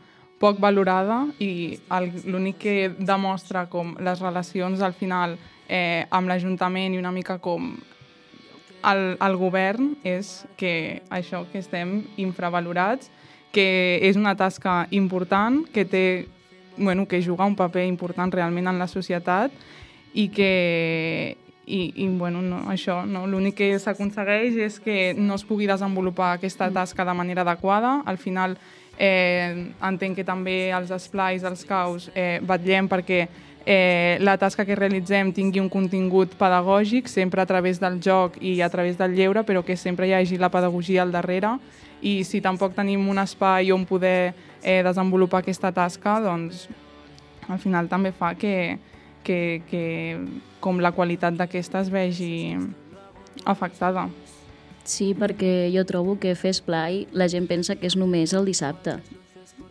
poc 0.42 0.58
valorada 0.60 1.28
i 1.40 1.78
l'únic 2.26 2.58
que 2.64 2.78
demostra 2.98 3.68
com 3.72 3.94
les 4.04 4.24
relacions 4.24 4.82
al 4.82 4.96
final 4.98 5.38
eh, 5.70 6.06
amb 6.10 6.28
l'Ajuntament 6.28 6.96
i 6.96 7.00
una 7.00 7.14
mica 7.14 7.38
com 7.40 7.76
el, 8.86 9.04
el 9.22 9.38
govern 9.38 9.94
és 10.06 10.46
que 10.58 11.02
això, 11.10 11.46
que 11.52 11.62
estem 11.62 12.02
infravalorats, 12.22 13.10
que 13.56 14.00
és 14.04 14.20
una 14.20 14.36
tasca 14.36 14.84
important, 14.92 15.64
que 15.72 15.86
té 15.88 16.06
bueno, 16.78 17.08
que 17.08 17.22
juga 17.22 17.46
un 17.46 17.56
paper 17.56 17.86
important 17.86 18.34
realment 18.34 18.68
en 18.68 18.80
la 18.80 18.88
societat 18.88 19.52
i 20.14 20.28
que, 20.30 21.38
i, 21.66 21.80
i 21.96 22.08
bueno, 22.08 22.42
no, 22.42 22.64
això, 22.72 23.04
no? 23.08 23.26
l'únic 23.28 23.58
que 23.60 23.70
s'aconsegueix 23.80 24.60
és 24.68 24.80
que 24.84 25.14
no 25.18 25.40
es 25.40 25.46
pugui 25.48 25.68
desenvolupar 25.68 26.36
aquesta 26.36 26.70
tasca 26.72 27.06
de 27.06 27.16
manera 27.16 27.46
adequada. 27.48 28.02
Al 28.06 28.18
final 28.18 28.58
eh, 28.98 29.72
entenc 29.82 30.20
que 30.20 30.28
també 30.28 30.72
els 30.76 30.92
esplais, 30.92 31.44
els 31.44 31.66
caus, 31.68 32.10
eh, 32.16 32.40
vetllem 32.44 32.90
perquè 32.92 33.26
eh, 33.66 34.18
la 34.22 34.38
tasca 34.38 34.66
que 34.66 34.78
realitzem 34.78 35.34
tingui 35.34 35.64
un 35.64 35.72
contingut 35.72 36.36
pedagògic, 36.40 37.10
sempre 37.10 37.42
a 37.42 37.48
través 37.50 37.80
del 37.80 38.00
joc 38.04 38.38
i 38.42 38.60
a 38.62 38.70
través 38.70 39.00
del 39.00 39.16
lleure, 39.16 39.44
però 39.44 39.64
que 39.66 39.76
sempre 39.76 40.08
hi 40.08 40.14
hagi 40.14 40.38
la 40.38 40.52
pedagogia 40.52 41.04
al 41.04 41.12
darrere 41.16 41.58
i 42.06 42.20
si 42.24 42.42
tampoc 42.42 42.76
tenim 42.78 43.08
un 43.10 43.18
espai 43.18 43.72
on 43.74 43.86
poder 43.90 44.36
eh, 44.62 44.82
desenvolupar 44.86 45.42
aquesta 45.42 45.72
tasca, 45.74 46.20
doncs 46.22 46.68
al 47.50 47.60
final 47.62 47.90
també 47.90 48.12
fa 48.14 48.34
que, 48.38 48.78
que, 49.26 49.62
que 49.70 49.84
com 50.62 50.82
la 50.82 50.94
qualitat 50.94 51.38
d'aquesta 51.38 51.82
es 51.82 51.92
vegi 51.94 52.56
afectada. 53.46 54.08
Sí, 54.86 55.14
perquè 55.18 55.72
jo 55.74 55.82
trobo 55.90 56.20
que 56.22 56.36
fer 56.38 56.54
esplai 56.54 57.06
la 57.12 57.28
gent 57.32 57.50
pensa 57.50 57.76
que 57.78 57.90
és 57.90 57.98
només 57.98 58.34
el 58.38 58.46
dissabte. 58.46 59.00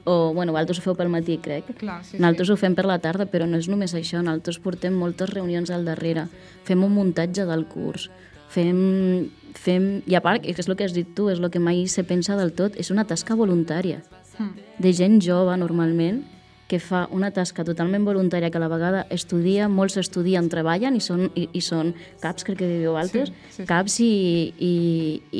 O, 0.04 0.34
bueno, 0.34 0.52
vosaltres 0.52 0.82
ho 0.82 0.84
feu 0.84 0.96
pel 0.98 1.08
matí, 1.08 1.38
crec. 1.40 1.70
Clar, 1.78 2.02
sí, 2.04 2.18
nosaltres 2.18 2.50
sí. 2.50 2.52
ho 2.52 2.58
fem 2.60 2.74
per 2.76 2.84
la 2.84 2.98
tarda, 3.00 3.24
però 3.30 3.46
no 3.48 3.56
és 3.56 3.70
només 3.72 3.94
això. 3.96 4.20
Nosaltres 4.20 4.58
portem 4.60 4.96
moltes 4.98 5.30
reunions 5.30 5.70
al 5.72 5.86
darrere. 5.86 6.26
Fem 6.66 6.82
un 6.84 6.92
muntatge 6.92 7.46
del 7.48 7.64
curs. 7.70 8.10
Fem, 8.54 9.30
fem... 9.58 9.88
I 10.06 10.14
a 10.18 10.22
part, 10.22 10.44
és 10.46 10.68
el 10.68 10.76
que 10.78 10.86
has 10.86 10.94
dit 10.94 11.10
tu, 11.16 11.28
és 11.32 11.40
el 11.42 11.50
que 11.50 11.62
mai 11.62 11.84
se 11.90 12.04
pensa 12.06 12.38
del 12.38 12.54
tot, 12.54 12.76
és 12.78 12.92
una 12.94 13.06
tasca 13.08 13.34
voluntària. 13.38 14.02
Mm. 14.38 14.70
De 14.82 14.92
gent 14.94 15.18
jove, 15.22 15.56
normalment, 15.58 16.22
que 16.68 16.78
fa 16.80 17.04
una 17.12 17.30
tasca 17.34 17.64
totalment 17.66 18.06
voluntària 18.06 18.48
que 18.50 18.58
a 18.58 18.62
la 18.62 18.70
vegada 18.72 19.04
estudia, 19.12 19.68
molts 19.68 19.98
estudien, 20.00 20.48
treballen 20.50 20.96
i 20.96 21.02
són, 21.04 21.26
i, 21.36 21.48
i 21.52 21.60
són 21.64 21.92
caps, 22.22 22.46
crec 22.46 22.62
que 22.62 22.70
diu 22.70 22.96
altres, 22.96 23.30
sí, 23.30 23.42
sí, 23.50 23.56
sí. 23.58 23.66
caps 23.68 23.98
i, 24.00 24.14
i, 24.56 24.72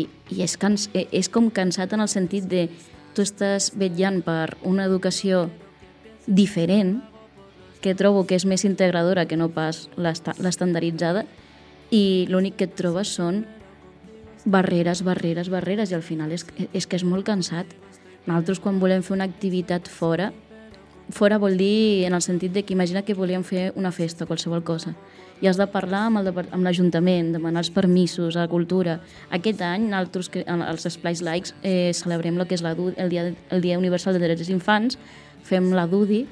i, 0.03 0.05
i 0.37 0.45
és, 0.45 0.59
cans, 0.61 0.91
és 0.93 1.31
com 1.33 1.49
cansat 1.55 1.97
en 1.97 2.05
el 2.05 2.11
sentit 2.13 2.49
de 2.51 2.67
tu 3.17 3.25
estàs 3.25 3.71
vetllant 3.79 4.21
per 4.27 4.57
una 4.69 4.85
educació 4.91 5.47
diferent, 6.27 6.99
que 7.81 7.97
trobo 7.97 8.25
que 8.29 8.37
és 8.37 8.47
més 8.49 8.65
integradora 8.65 9.27
que 9.29 9.37
no 9.37 9.51
pas 9.53 9.87
l'estandarditzada, 9.97 11.25
i 11.91 12.27
l'únic 12.31 12.57
que 12.61 12.69
et 12.69 12.77
trobes 12.79 13.13
són 13.17 13.45
barreres, 14.45 15.03
barreres, 15.05 15.49
barreres, 15.49 15.91
i 15.91 15.97
al 15.97 16.05
final 16.05 16.33
és, 16.33 16.47
és 16.73 16.87
que 16.87 16.97
és 16.97 17.05
molt 17.05 17.27
cansat. 17.27 17.69
Nosaltres, 18.25 18.61
quan 18.61 18.81
volem 18.81 19.05
fer 19.05 19.17
una 19.17 19.29
activitat 19.29 19.89
fora, 19.89 20.31
fora 21.13 21.39
vol 21.39 21.59
dir 21.61 22.05
en 22.07 22.15
el 22.17 22.23
sentit 22.25 22.53
de 22.53 22.63
que 22.65 22.73
imagina 22.73 23.03
que 23.05 23.17
volíem 23.17 23.45
fer 23.45 23.73
una 23.77 23.93
festa, 23.93 24.27
qualsevol 24.27 24.65
cosa, 24.65 24.95
i 25.43 25.49
has 25.49 25.59
de 25.61 25.67
parlar 25.69 26.07
amb 26.09 26.65
l'Ajuntament, 26.65 27.33
demanar 27.35 27.65
els 27.65 27.73
permisos 27.75 28.37
a 28.37 28.45
la 28.45 28.49
cultura. 28.49 29.01
Aquest 29.35 29.61
any, 29.65 29.89
nosaltres, 29.91 30.31
els 30.47 30.87
esplais 30.89 31.21
laics, 31.25 31.55
eh, 31.63 31.93
celebrem 31.93 32.39
el 32.39 32.47
que 32.47 32.57
és 32.57 32.63
la 32.63 32.73
el, 32.73 33.11
dia, 33.11 33.27
el 33.51 33.61
Dia 33.61 33.79
Universal 33.79 34.15
de 34.15 34.23
Drets 34.25 34.41
dels 34.41 34.55
Infants, 34.55 34.99
fem 35.45 35.73
la 35.73 35.87
DUDI 35.87 36.25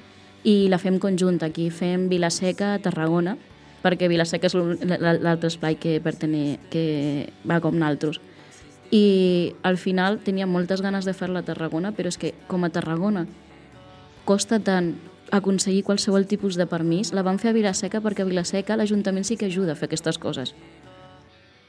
i 0.48 0.68
la 0.68 0.78
fem 0.78 0.98
conjunta 0.98 1.46
aquí, 1.46 1.68
fem 1.70 2.08
Vilaseca, 2.08 2.78
Tarragona, 2.82 3.36
perquè 3.82 4.08
Vilaseca 4.08 4.48
és 4.48 4.56
l'altre 4.56 5.50
esplai 5.50 5.76
que, 5.80 5.98
pertene, 6.04 6.58
que 6.70 7.32
va 7.48 7.60
com 7.60 7.78
naltros. 7.78 8.20
I 8.92 9.54
al 9.64 9.78
final 9.80 10.20
tenia 10.20 10.46
moltes 10.46 10.82
ganes 10.84 11.08
de 11.08 11.14
fer-la 11.16 11.40
a 11.40 11.46
Tarragona, 11.46 11.94
però 11.96 12.12
és 12.12 12.18
que 12.20 12.34
com 12.46 12.64
a 12.64 12.70
Tarragona 12.70 13.24
costa 14.28 14.60
tant 14.62 14.94
aconseguir 15.32 15.82
qualsevol 15.82 16.28
tipus 16.28 16.58
de 16.60 16.68
permís, 16.68 17.14
la 17.16 17.24
van 17.24 17.40
fer 17.40 17.50
a 17.50 17.56
Vilaseca 17.56 18.02
perquè 18.04 18.22
a 18.22 18.28
Vilaseca 18.28 18.76
l'Ajuntament 18.76 19.24
sí 19.24 19.38
que 19.40 19.48
ajuda 19.48 19.72
a 19.72 19.78
fer 19.80 19.88
aquestes 19.88 20.20
coses. 20.20 20.52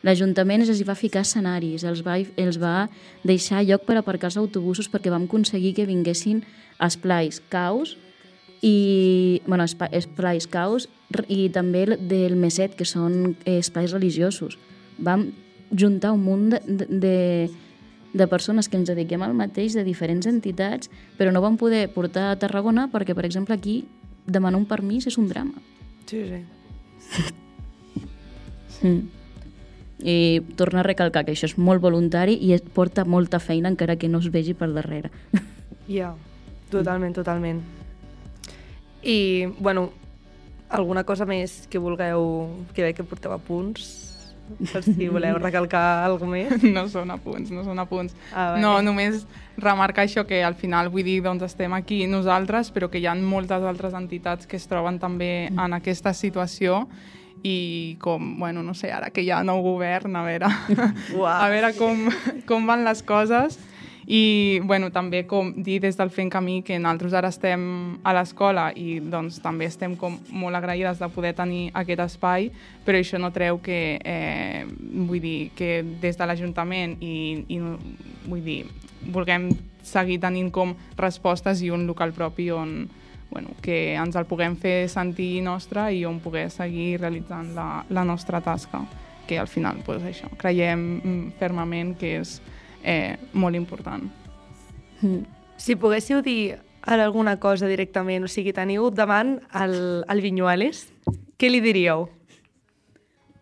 L'Ajuntament 0.03 0.65
els 0.65 0.81
va 0.83 0.97
ficar 0.99 1.23
escenaris, 1.23 1.85
els 1.87 2.03
va, 2.03 2.17
els 2.19 2.59
va 2.59 2.89
deixar 3.23 3.63
lloc 3.63 3.85
per 3.87 3.95
aparcar 3.97 4.33
els 4.33 4.37
autobusos 4.41 4.91
perquè 4.91 5.13
vam 5.13 5.29
aconseguir 5.29 5.71
que 5.77 5.87
vinguessin 5.87 6.43
esplais 6.83 7.39
caus 7.47 7.95
i, 8.63 9.41
bueno, 9.45 9.65
esplais 9.67 10.47
caus 10.47 10.87
i 11.27 11.49
també 11.51 11.83
del 11.99 12.37
Meset, 12.39 12.77
que 12.79 12.87
són 12.87 13.35
esplais 13.45 13.91
religiosos. 13.91 14.55
Vam 14.97 15.27
juntar 15.69 16.13
un 16.15 16.23
munt 16.23 16.47
de, 16.53 16.87
de, 16.87 17.17
de 18.13 18.27
persones 18.31 18.69
que 18.69 18.79
ens 18.79 18.87
dediquem 18.87 19.21
al 19.25 19.35
mateix, 19.35 19.75
de 19.75 19.83
diferents 19.83 20.29
entitats, 20.31 20.89
però 21.19 21.35
no 21.35 21.43
vam 21.43 21.59
poder 21.59 21.89
portar 21.91 22.29
a 22.31 22.39
Tarragona 22.39 22.87
perquè, 22.93 23.17
per 23.17 23.27
exemple, 23.27 23.59
aquí 23.59 23.83
demanar 24.25 24.61
un 24.61 24.69
permís 24.69 25.11
és 25.11 25.19
un 25.19 25.27
drama. 25.27 25.59
Sí, 26.07 26.23
sí. 26.31 27.27
mm. 28.87 29.03
I 30.03 30.17
torna 30.55 30.81
a 30.81 30.87
recalcar 30.87 31.27
que 31.27 31.35
això 31.35 31.51
és 31.51 31.59
molt 31.59 31.83
voluntari 31.83 32.39
i 32.39 32.55
porta 32.75 33.03
molta 33.03 33.43
feina 33.43 33.71
encara 33.71 33.99
que 33.99 34.07
no 34.07 34.23
es 34.23 34.31
vegi 34.31 34.55
per 34.55 34.71
darrere. 34.71 35.11
Ja, 35.83 36.15
yeah, 36.15 36.15
totalment, 36.71 37.15
totalment. 37.15 37.82
I, 39.03 39.47
bueno, 39.59 39.91
alguna 40.69 41.03
cosa 41.03 41.25
més 41.29 41.67
que 41.69 41.81
vulgueu, 41.81 42.49
que 42.73 42.85
veig 42.85 42.97
que 42.97 43.05
porteu 43.07 43.35
a 43.35 43.41
punts 43.41 44.13
Per 44.71 44.81
si 44.83 45.07
voleu 45.07 45.37
recalcar 45.43 46.03
alguna 46.03 46.33
més. 46.35 46.63
No 46.67 46.85
són 46.91 47.13
apunts, 47.13 47.51
no 47.53 47.63
són 47.63 47.79
apunts. 47.79 48.15
Ah, 48.35 48.57
no, 48.59 48.75
només 48.83 49.23
remarcar 49.57 50.05
això 50.05 50.25
que 50.27 50.41
al 50.43 50.57
final, 50.59 50.89
vull 50.93 51.05
dir, 51.07 51.21
doncs 51.23 51.45
estem 51.47 51.73
aquí 51.77 52.03
nosaltres, 52.11 52.71
però 52.75 52.89
que 52.91 52.99
hi 52.99 53.07
ha 53.07 53.15
moltes 53.15 53.63
altres 53.63 53.95
entitats 53.97 54.49
que 54.49 54.59
es 54.59 54.67
troben 54.69 54.99
també 54.99 55.47
en 55.47 55.77
aquesta 55.79 56.13
situació 56.13 56.83
i 57.43 57.97
com, 57.99 58.37
bueno, 58.39 58.63
no 58.63 58.73
sé, 58.75 58.91
ara 58.91 59.09
que 59.11 59.23
hi 59.23 59.31
ha 59.31 59.41
nou 59.43 59.61
govern, 59.63 60.15
a 60.15 60.23
veure, 60.23 60.49
Uau. 61.17 61.27
a 61.27 61.49
veure 61.51 61.73
com, 61.75 62.07
com 62.47 62.67
van 62.67 62.85
les 62.87 63.03
coses 63.03 63.59
i 64.07 64.59
bueno, 64.63 64.89
també 64.91 65.23
com 65.27 65.53
dir 65.63 65.79
des 65.83 65.97
del 65.97 66.11
Fent 66.11 66.31
Camí 66.31 66.61
que 66.65 66.79
nosaltres 66.79 67.13
ara 67.15 67.29
estem 67.31 67.63
a 68.03 68.13
l'escola 68.15 68.69
i 68.75 68.99
doncs 68.99 69.39
també 69.43 69.69
estem 69.69 69.95
com 69.99 70.17
molt 70.29 70.59
agraïdes 70.59 70.99
de 70.99 71.09
poder 71.13 71.33
tenir 71.37 71.69
aquest 71.73 72.03
espai, 72.03 72.49
però 72.83 72.99
això 72.99 73.19
no 73.21 73.31
treu 73.31 73.61
que, 73.63 73.99
eh, 74.03 74.65
vull 75.07 75.21
dir, 75.23 75.51
que 75.55 75.83
des 76.01 76.17
de 76.19 76.27
l'Ajuntament 76.27 76.97
i, 76.99 77.45
i 77.47 77.61
vull 78.27 78.43
dir, 78.43 78.65
vulguem 79.11 79.49
seguir 79.83 80.19
tenint 80.19 80.51
com 80.51 80.75
respostes 80.97 81.61
i 81.63 81.71
un 81.71 81.87
local 81.87 82.13
propi 82.15 82.51
on 82.51 82.75
bueno, 83.33 83.49
que 83.61 83.95
ens 83.97 84.15
el 84.15 84.27
puguem 84.29 84.53
fer 84.61 84.87
sentir 84.91 85.41
nostre 85.41 85.87
i 85.95 86.03
on 86.05 86.19
poder 86.21 86.49
seguir 86.53 86.99
realitzant 87.01 87.55
la, 87.55 87.83
la 87.89 88.03
nostra 88.05 88.43
tasca, 88.45 88.83
que 89.25 89.39
al 89.41 89.49
final, 89.49 89.79
pues, 89.85 90.03
això, 90.05 90.29
creiem 90.37 90.83
mm, 90.99 91.31
fermament 91.39 91.95
que 91.97 92.19
és 92.19 92.35
eh, 92.83 93.17
molt 93.33 93.55
important. 93.55 94.05
Mm. 95.01 95.23
Si 95.57 95.75
poguéssiu 95.79 96.21
dir 96.21 96.59
ara 96.83 97.05
alguna 97.05 97.37
cosa 97.39 97.67
directament, 97.67 98.25
o 98.25 98.31
sigui, 98.31 98.53
teniu 98.53 98.89
davant 98.91 99.37
el, 99.55 100.03
el 100.09 100.21
Vinyuales, 100.21 100.85
què 101.39 101.49
li 101.49 101.63
diríeu? 101.63 102.09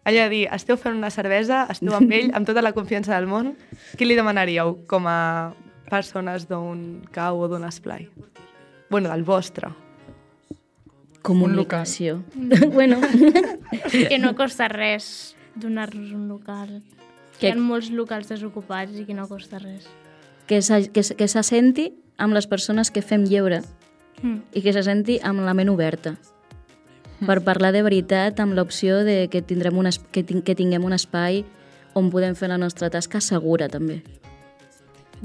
Allò 0.05 0.23
de 0.25 0.29
dir, 0.33 0.45
esteu 0.53 0.77
fent 0.81 0.97
una 0.97 1.11
cervesa, 1.13 1.65
esteu 1.69 1.93
amb 1.93 2.13
ell, 2.13 2.31
amb 2.37 2.47
tota 2.49 2.63
la 2.63 2.73
confiança 2.73 3.13
del 3.13 3.27
món, 3.29 3.53
què 3.97 4.05
li 4.05 4.17
demanaríeu 4.17 4.79
com 4.89 5.05
a 5.09 5.53
persones 5.89 6.47
d'un 6.49 7.03
cau 7.13 7.41
o 7.41 7.49
d'un 7.51 7.65
esplai? 7.67 8.07
Bueno, 8.89 9.09
del 9.09 9.23
vostre. 9.23 9.69
Comunicació. 11.21 12.23
bueno, 12.73 12.97
que 13.91 14.17
no 14.17 14.33
costa 14.35 14.67
res 14.71 15.35
donar-nos 15.55 16.11
un 16.17 16.27
local. 16.27 16.81
Que... 17.41 17.49
Hi 17.49 17.55
ha 17.57 17.59
molts 17.59 17.89
locals 17.89 18.29
desocupats 18.29 18.93
i 19.01 19.07
que 19.09 19.15
no 19.17 19.25
costa 19.27 19.57
res. 19.59 19.87
que 20.47 20.61
se, 20.61 20.91
que, 20.93 21.01
se- 21.03 21.15
que 21.17 21.27
se 21.31 21.41
senti 21.47 21.89
amb 22.21 22.35
les 22.37 22.45
persones 22.47 22.91
que 22.93 23.01
fem 23.01 23.25
lleure 23.25 23.61
Mm. 24.21 24.37
i 24.53 24.61
que 24.61 24.69
se 24.75 24.83
senti 24.85 25.15
amb 25.25 25.41
la 25.41 25.55
ment 25.57 25.69
oberta 25.71 26.11
per 27.25 27.39
parlar 27.41 27.71
de 27.73 27.81
veritat 27.81 28.37
amb 28.43 28.53
l'opció 28.53 28.99
de 29.03 29.27
que, 29.33 29.41
tindrem 29.41 29.77
un 29.81 29.87
es, 29.89 29.97
que, 30.11 30.21
tin, 30.23 30.43
que 30.45 30.53
tinguem 30.53 30.83
un 30.85 30.93
espai 30.93 31.39
on 31.97 32.11
podem 32.13 32.35
fer 32.37 32.49
la 32.51 32.59
nostra 32.61 32.91
tasca 32.93 33.19
segura 33.21 33.67
també. 33.69 34.03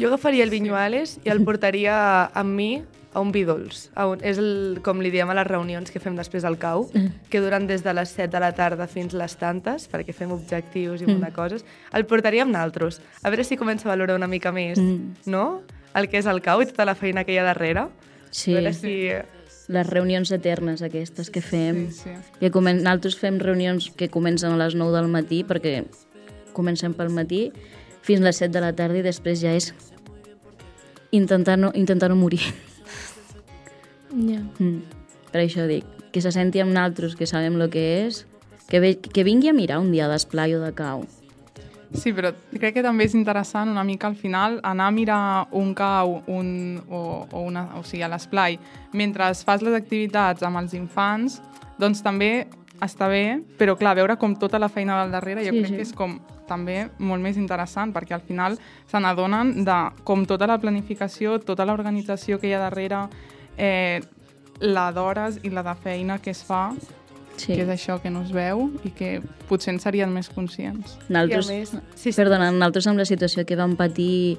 Jo 0.00 0.08
agafaria 0.08 0.44
el 0.44 0.50
Vinyuales 0.50 1.18
i 1.24 1.28
el 1.32 1.44
portaria 1.48 1.98
amb 2.32 2.56
mi 2.56 2.70
a 3.16 3.20
un 3.20 3.30
Bidols. 3.32 3.86
A 3.96 4.04
un, 4.10 4.20
és 4.20 4.36
el, 4.36 4.82
com 4.84 4.98
li 5.00 5.08
diem 5.08 5.30
a 5.32 5.34
les 5.38 5.46
reunions 5.48 5.88
que 5.88 6.00
fem 6.02 6.18
després 6.18 6.44
al 6.44 6.58
cau, 6.60 6.82
que 7.32 7.40
duren 7.40 7.64
des 7.64 7.80
de 7.80 7.94
les 7.96 8.10
7 8.12 8.28
de 8.34 8.42
la 8.42 8.50
tarda 8.52 8.84
fins 8.92 9.14
les 9.16 9.38
tantes, 9.40 9.86
perquè 9.88 10.12
fem 10.12 10.34
objectius 10.34 11.00
i 11.00 11.08
mm. 11.08 11.30
coses. 11.32 11.64
El 11.96 12.04
portaria 12.04 12.44
amb 12.44 12.52
naltros. 12.52 13.00
A 13.24 13.32
veure 13.32 13.46
si 13.48 13.56
comença 13.56 13.88
a 13.88 13.94
valorar 13.94 14.18
una 14.20 14.28
mica 14.28 14.52
més, 14.52 14.76
Mm. 14.76 15.32
no? 15.32 15.62
El 15.96 16.10
que 16.12 16.20
és 16.20 16.28
el 16.28 16.42
cau 16.44 16.60
i 16.60 16.68
tota 16.68 16.84
la 16.84 16.94
feina 16.94 17.24
que 17.24 17.32
hi 17.32 17.38
ha 17.40 17.46
darrere. 17.48 17.86
Sí, 18.28 18.52
A 18.52 18.60
veure 18.60 18.74
si... 18.76 18.92
les 19.72 19.88
reunions 19.88 20.30
eternes 20.30 20.84
aquestes 20.84 21.32
que 21.32 21.40
fem. 21.40 21.86
Sí, 21.88 22.12
sí. 22.12 22.36
Que 22.38 22.52
comen... 22.52 22.84
Nosaltres 22.84 23.16
fem 23.16 23.40
reunions 23.40 23.88
que 23.96 24.10
comencen 24.12 24.52
a 24.52 24.60
les 24.60 24.76
9 24.76 24.92
del 24.92 25.08
matí 25.08 25.40
perquè 25.42 25.86
comencem 26.52 26.92
pel 26.92 27.08
matí 27.16 27.46
fins 28.04 28.20
a 28.20 28.28
les 28.28 28.44
7 28.44 28.52
de 28.52 28.60
la 28.60 28.76
tarda 28.76 29.00
i 29.00 29.08
després 29.08 29.40
ja 29.40 29.56
és 29.56 29.72
intentar 31.16 31.56
no, 31.56 31.72
intentar 31.74 32.12
no 32.12 32.20
morir. 32.20 32.44
Ja. 34.16 34.40
Mm. 34.58 34.80
Per 35.32 35.42
això 35.42 35.66
dic, 35.68 35.84
que 36.12 36.22
se 36.24 36.32
senti 36.32 36.62
amb 36.62 36.72
naltros, 36.72 37.16
que 37.16 37.28
sabem 37.28 37.60
el 37.60 37.68
que 37.70 37.84
és, 38.06 38.24
que, 38.70 38.80
ve, 38.80 38.96
que 38.98 39.24
vingui 39.24 39.50
a 39.50 39.54
mirar 39.56 39.78
un 39.82 39.92
dia 39.92 40.08
d'esplai 40.08 40.56
o 40.56 40.62
de 40.62 40.72
cau. 40.74 41.04
Sí, 41.94 42.10
però 42.12 42.32
crec 42.50 42.74
que 42.76 42.84
també 42.84 43.06
és 43.06 43.14
interessant 43.14 43.70
una 43.70 43.84
mica 43.86 44.08
al 44.08 44.16
final 44.18 44.58
anar 44.66 44.88
a 44.90 44.94
mirar 44.94 45.20
un 45.54 45.72
cau 45.76 46.18
un, 46.26 46.48
o, 46.90 47.00
o, 47.30 47.42
una, 47.46 47.68
o 47.78 47.84
sigui, 47.86 48.02
a 48.02 48.10
l'esplai 48.10 48.58
mentre 48.92 49.28
fas 49.46 49.62
les 49.62 49.76
activitats 49.78 50.42
amb 50.42 50.58
els 50.60 50.74
infants, 50.74 51.38
doncs 51.78 52.02
també 52.02 52.48
està 52.82 53.08
bé, 53.08 53.38
però 53.56 53.76
clar, 53.78 53.94
veure 53.96 54.18
com 54.20 54.34
tota 54.36 54.58
la 54.58 54.68
feina 54.68 54.98
del 55.02 55.14
darrere 55.14 55.44
jo 55.46 55.54
Sí, 55.54 55.62
crec 55.62 55.70
sí. 55.70 55.76
que 55.76 55.86
és 55.86 55.94
com 55.96 56.18
també 56.46 56.88
molt 56.98 57.22
més 57.22 57.38
interessant 57.38 57.94
perquè 57.94 58.14
al 58.16 58.24
final 58.26 58.58
se 58.90 59.00
n'adonen 59.00 59.64
de 59.64 59.78
com 60.04 60.26
tota 60.26 60.46
la 60.50 60.58
planificació, 60.62 61.38
tota 61.40 61.66
l'organització 61.66 62.40
que 62.40 62.50
hi 62.50 62.54
ha 62.54 62.62
darrere, 62.62 63.06
eh, 63.56 64.00
la 64.60 64.90
d'hores 64.92 65.40
i 65.42 65.50
la 65.50 65.62
de 65.62 65.74
feina 65.74 66.18
que 66.18 66.30
es 66.30 66.42
fa, 66.44 66.72
Sí. 67.36 67.52
que 67.54 67.62
és 67.62 67.68
això 67.68 68.00
que 68.00 68.08
no 68.08 68.22
es 68.22 68.32
veu 68.32 68.70
i 68.82 68.90
que 68.96 69.20
potser 69.48 69.74
en 69.74 69.80
serien 69.80 70.08
més 70.10 70.30
conscients. 70.30 70.96
A 71.12 71.26
més- 71.26 71.68
sí, 71.94 72.10
sí. 72.10 72.12
perdona, 72.16 72.50
nosaltres 72.50 72.86
amb 72.86 72.96
la 72.98 73.04
situació 73.04 73.44
que 73.44 73.56
vam 73.56 73.76
patir 73.76 74.38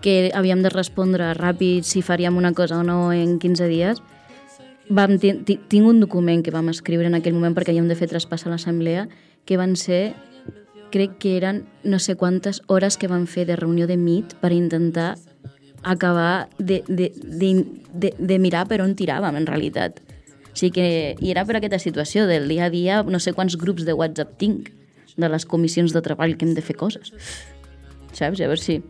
que 0.00 0.30
havíem 0.34 0.62
de 0.62 0.68
respondre 0.70 1.32
ràpid 1.34 1.82
si 1.82 2.02
faríem 2.02 2.36
una 2.36 2.52
cosa 2.54 2.78
o 2.78 2.82
no 2.82 3.12
en 3.12 3.38
15 3.38 3.68
dies, 3.68 3.98
vam 4.88 5.18
ti- 5.18 5.34
ti- 5.44 5.60
tinc 5.68 5.86
un 5.86 6.00
document 6.00 6.42
que 6.44 6.50
vam 6.50 6.68
escriure 6.70 7.06
en 7.06 7.14
aquell 7.14 7.34
moment 7.34 7.54
perquè 7.56 7.70
havíem 7.70 7.88
de 7.88 7.94
fer 7.94 8.08
traspàs 8.08 8.46
a 8.46 8.50
l'assemblea 8.50 9.08
que 9.44 9.56
van 9.56 9.76
ser, 9.76 10.14
crec 10.90 11.18
que 11.18 11.36
eren 11.36 11.66
no 11.84 11.98
sé 11.98 12.16
quantes 12.16 12.62
hores 12.66 12.96
que 12.96 13.06
van 13.08 13.26
fer 13.26 13.46
de 13.46 13.54
reunió 13.56 13.86
de 13.86 13.96
MIT 13.96 14.34
per 14.40 14.52
intentar 14.52 15.16
acabar 15.82 16.48
de, 16.58 16.82
de, 16.88 17.12
de, 17.14 17.64
de, 17.92 18.14
de 18.18 18.38
mirar 18.38 18.66
per 18.68 18.80
on 18.82 18.94
tiràvem, 18.98 19.36
en 19.38 19.46
realitat. 19.46 20.00
O 20.52 20.56
sigui 20.58 20.72
que, 20.74 20.88
I 21.22 21.30
era 21.30 21.44
per 21.46 21.58
aquesta 21.58 21.78
situació 21.78 22.26
del 22.26 22.48
dia 22.50 22.66
a 22.66 22.72
dia, 22.72 23.02
no 23.06 23.20
sé 23.22 23.32
quants 23.36 23.56
grups 23.60 23.86
de 23.86 23.94
WhatsApp 23.94 24.34
tinc 24.40 24.72
de 25.18 25.28
les 25.28 25.46
comissions 25.46 25.94
de 25.94 26.02
treball 26.02 26.36
que 26.38 26.46
hem 26.46 26.54
de 26.54 26.64
fer 26.64 26.76
coses. 26.78 27.12
Saps? 28.12 28.38
Llavors 28.40 28.64
sí, 28.64 28.80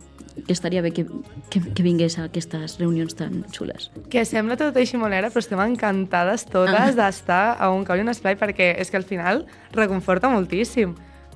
que 0.45 0.53
estaria 0.53 0.81
bé 0.81 0.91
que, 0.91 1.05
que, 1.49 1.61
que 1.61 1.83
vingués 1.83 2.17
a 2.19 2.25
aquestes 2.29 2.77
reunions 2.79 3.15
tan 3.17 3.43
xules. 3.53 3.89
Que 4.09 4.23
sembla 4.25 4.57
tot 4.59 4.77
així 4.77 4.97
monera, 4.97 5.31
però 5.33 5.43
estem 5.43 5.61
encantades 5.63 6.45
totes 6.49 6.95
d'estar 6.97 7.57
a 7.59 7.71
un 7.73 7.83
cau 7.87 7.99
i 7.99 8.05
un 8.05 8.13
esplai 8.13 8.37
perquè 8.39 8.71
és 8.79 8.91
que 8.91 8.99
al 8.99 9.07
final 9.07 9.45
reconforta 9.75 10.31
moltíssim. 10.31 10.95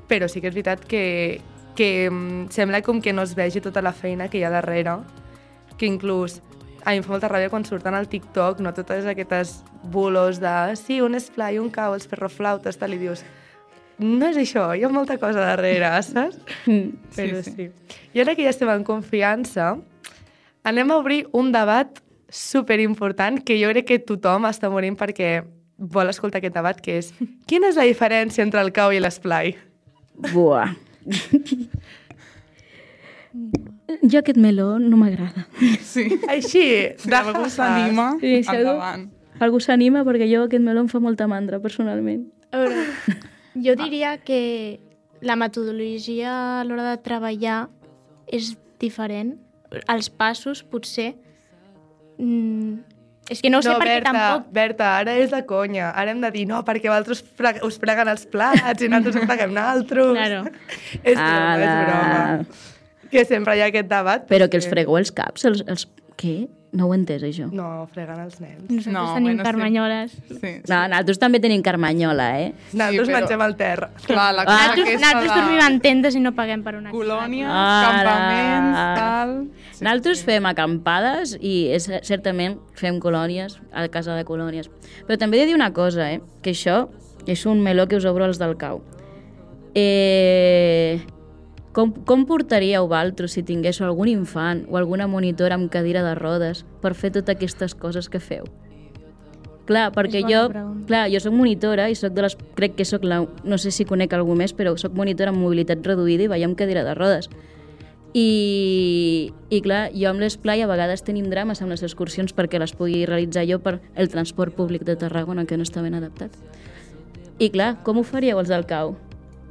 Però 0.10 0.30
sí 0.30 0.42
que 0.42 0.50
és 0.52 0.56
veritat 0.56 0.86
que, 0.86 1.42
que 1.76 2.10
mm, 2.10 2.50
sembla 2.54 2.84
com 2.86 3.02
que 3.02 3.14
no 3.14 3.26
es 3.26 3.36
vegi 3.36 3.62
tota 3.64 3.82
la 3.82 3.94
feina 3.94 4.30
que 4.30 4.40
hi 4.40 4.48
ha 4.48 4.54
darrere, 4.54 5.00
que 5.84 5.92
inclús 5.92 6.40
a 6.86 6.92
mi 6.92 7.00
em 7.00 7.04
fa 7.04 7.12
molta 7.12 7.28
ràbia 7.32 7.52
quan 7.52 7.66
surten 7.68 7.96
al 7.96 8.08
TikTok, 8.12 8.60
no 8.64 8.72
totes 8.76 9.06
aquestes 9.08 9.58
bulos 9.92 10.40
de 10.40 10.76
sí, 10.80 11.02
un 11.04 11.16
esplai, 11.20 11.60
un 11.60 11.70
cau, 11.72 11.96
els 11.96 12.08
ferroflautes, 12.08 12.80
tal, 12.80 12.96
i 12.96 13.00
dius 13.02 13.24
no 14.00 14.30
és 14.32 14.40
això, 14.40 14.70
hi 14.76 14.84
ha 14.84 14.92
molta 14.92 15.18
cosa 15.20 15.44
darrere, 15.44 15.92
saps? 16.08 16.40
Però 17.16 17.42
sí. 17.44 17.56
sí. 17.56 17.98
I 18.16 18.24
ara 18.24 18.36
que 18.36 18.48
ja 18.48 18.54
estem 18.54 18.72
en 18.72 18.84
confiança, 18.88 19.74
anem 20.64 20.92
a 20.92 21.00
obrir 21.04 21.26
un 21.36 21.52
debat 21.56 22.00
super 22.34 22.80
important 22.84 23.44
que 23.44 23.60
jo 23.60 23.72
crec 23.76 23.92
que 23.92 24.00
tothom 24.02 24.48
està 24.50 24.72
morint 24.72 24.98
perquè 25.00 25.36
vol 25.78 26.10
escoltar 26.10 26.40
aquest 26.40 26.56
debat, 26.56 26.80
que 26.80 27.00
és 27.02 27.12
quina 27.50 27.72
és 27.72 27.80
la 27.80 27.88
diferència 27.88 28.44
entre 28.44 28.64
el 28.64 28.72
cau 28.76 28.96
i 28.96 29.04
l'esplai? 29.04 29.56
Buah. 30.32 30.72
jo 33.34 34.20
aquest 34.20 34.38
meló 34.38 34.78
no 34.80 34.98
m'agrada. 34.98 35.48
Sí. 35.82 36.08
Així, 36.30 36.64
Si 36.98 37.14
algú 37.14 37.50
s'anima, 37.50 38.18
Sí, 38.22 38.44
si 38.44 38.50
algú- 38.50 38.74
endavant. 38.78 39.10
Algú 39.40 39.60
s'anima 39.60 40.04
perquè 40.06 40.28
jo 40.30 40.44
aquest 40.46 40.64
meló 40.64 40.82
em 40.86 40.90
fa 40.92 41.00
molta 41.02 41.28
mandra, 41.28 41.60
personalment. 41.60 42.28
A 42.54 42.62
veure, 42.62 42.86
jo 43.56 43.76
diria 43.76 44.18
que 44.22 44.80
la 45.22 45.36
metodologia 45.36 46.62
a 46.62 46.64
l'hora 46.64 46.92
de 46.92 46.98
treballar 47.02 47.70
és 48.28 48.56
diferent. 48.80 49.38
Els 49.90 50.10
passos, 50.10 50.62
potser... 50.64 51.16
Mm, 52.20 52.84
és 53.32 53.40
que 53.42 53.50
no 53.50 53.58
ho 53.60 53.64
sé 53.64 53.72
no, 53.72 53.80
perquè 53.80 53.96
Berta, 54.04 54.12
tampoc... 54.12 54.52
Berta, 54.54 54.90
ara 55.00 55.16
és 55.18 55.32
de 55.32 55.40
conya. 55.50 55.90
Ara 55.96 56.12
hem 56.12 56.22
de 56.22 56.30
dir, 56.36 56.44
no, 56.46 56.60
perquè 56.68 56.92
vosaltres 56.92 57.24
us 57.66 57.80
freguen 57.82 58.12
els 58.12 58.28
plats 58.30 58.84
i 58.84 58.90
nosaltres 58.92 59.18
us 59.24 59.26
freguem 59.30 59.56
naltros. 59.56 60.14
Claro. 60.18 60.44
és 61.14 61.18
broma, 61.18 61.58
és 61.58 61.74
broma. 61.88 62.72
Que 63.14 63.24
sempre 63.30 63.56
hi 63.58 63.62
ha 63.64 63.70
aquest 63.72 63.88
debat. 63.92 64.28
Però 64.30 64.50
que 64.50 64.58
els 64.60 64.68
fregueu 64.72 64.98
els 65.00 65.14
caps, 65.16 65.46
els, 65.50 65.64
els... 65.70 65.88
Què? 66.18 66.48
No 66.74 66.88
ho 66.88 66.94
he 66.94 66.98
entès, 66.98 67.22
això. 67.22 67.46
No, 67.54 67.86
freguen 67.94 68.18
els 68.24 68.40
nens. 68.42 68.64
Nosaltres 68.66 68.94
No, 68.96 69.02
tenim 69.14 69.28
bueno, 69.28 69.44
sí. 69.44 69.46
carmanyoles. 69.46 70.14
Sí. 70.42 70.52
No, 70.72 70.78
nosaltres 70.90 71.20
també 71.22 71.40
tenim 71.44 71.62
carmanyola, 71.62 72.26
eh? 72.42 72.48
Nosaltres 72.74 73.10
però- 73.12 73.20
mengem 73.20 73.44
al 73.46 73.54
terra. 73.60 73.90
Clar, 74.08 74.32
la 74.34 74.42
Ah. 74.42 74.46
cosa 74.46 74.58
Nosaltres, 74.58 74.88
aquesta 74.88 75.06
nosaltres 75.06 75.36
de 75.36 75.42
dormim 75.42 75.62
en 75.68 75.80
tendes 75.86 76.16
i 76.18 76.20
no 76.24 76.32
paguem 76.34 76.64
per 76.66 76.74
una 76.80 76.90
colònies, 76.90 77.46
Ara. 77.48 77.92
campaments, 77.92 78.80
tal... 78.98 79.36
Sí, 79.74 79.84
Nosaltres 79.86 80.24
fem 80.26 80.46
acampades 80.50 81.36
i 81.42 81.54
és, 81.78 81.90
certament 82.10 82.58
fem 82.74 82.98
colònies, 83.00 83.60
a 83.72 83.86
casa 83.94 84.16
de 84.18 84.26
colònies. 84.26 84.72
Però 85.06 85.20
també 85.22 85.38
he 85.38 85.42
de 85.46 85.52
dir 85.52 85.56
una 85.56 85.74
cosa, 85.74 86.10
eh? 86.12 86.22
que 86.42 86.56
això 86.58 86.88
és 87.28 87.46
un 87.46 87.62
meló 87.62 87.86
que 87.88 87.98
us 88.02 88.06
obro 88.10 88.26
als 88.26 88.40
del 88.42 88.58
cau. 88.58 88.82
Eh, 89.76 91.02
com, 91.74 91.92
com 92.06 92.26
portaríeu 92.30 92.88
vosaltres 92.88 93.36
si 93.36 93.44
tinguéssiu 93.44 93.88
algun 93.88 94.12
infant 94.12 94.64
o 94.70 94.78
alguna 94.78 95.08
monitora 95.10 95.58
amb 95.58 95.72
cadira 95.74 96.04
de 96.06 96.14
rodes 96.16 96.64
per 96.82 96.94
fer 96.94 97.12
totes 97.12 97.36
aquestes 97.36 97.74
coses 97.76 98.10
que 98.10 98.22
feu? 98.22 98.46
Clar, 99.66 99.94
perquè 99.96 100.20
jo, 100.28 100.50
pregunta. 100.52 100.86
clar, 100.90 101.06
jo 101.12 101.22
sóc 101.24 101.34
monitora 101.34 101.88
i 101.90 101.96
soc 101.96 102.12
de 102.14 102.26
les, 102.26 102.36
crec 102.58 102.76
que 102.76 102.86
sóc 102.86 103.06
la, 103.08 103.22
no 103.24 103.58
sé 103.58 103.72
si 103.72 103.86
conec 103.88 104.12
algú 104.14 104.36
més, 104.36 104.52
però 104.52 104.76
sóc 104.78 104.96
monitora 104.96 105.32
amb 105.32 105.40
mobilitat 105.40 105.86
reduïda 105.88 106.28
i 106.28 106.32
veiem 106.32 106.52
amb 106.52 106.60
cadira 106.60 106.84
de 106.84 106.96
rodes. 106.98 107.30
I, 108.14 109.32
I 109.50 109.62
clar, 109.66 109.88
jo 109.96 110.12
amb 110.12 110.22
l'esplai 110.22 110.62
a 110.62 110.68
vegades 110.70 111.02
tenim 111.08 111.32
drames 111.32 111.64
amb 111.64 111.74
les 111.74 111.82
excursions 111.82 112.36
perquè 112.36 112.60
les 112.62 112.76
pugui 112.78 113.08
realitzar 113.10 113.48
jo 113.50 113.58
per 113.64 113.80
el 113.96 114.12
transport 114.12 114.54
públic 114.54 114.84
de 114.86 114.98
Tarragona, 115.00 115.48
que 115.50 115.58
no 115.58 115.66
està 115.66 115.82
ben 115.82 115.96
adaptat. 115.98 116.36
I 117.40 117.50
clar, 117.50 117.78
com 117.88 117.98
ho 117.98 118.04
faríeu 118.06 118.44
els 118.44 118.52
del 118.52 118.68
cau? 118.70 118.98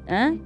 Eh? 0.06 0.36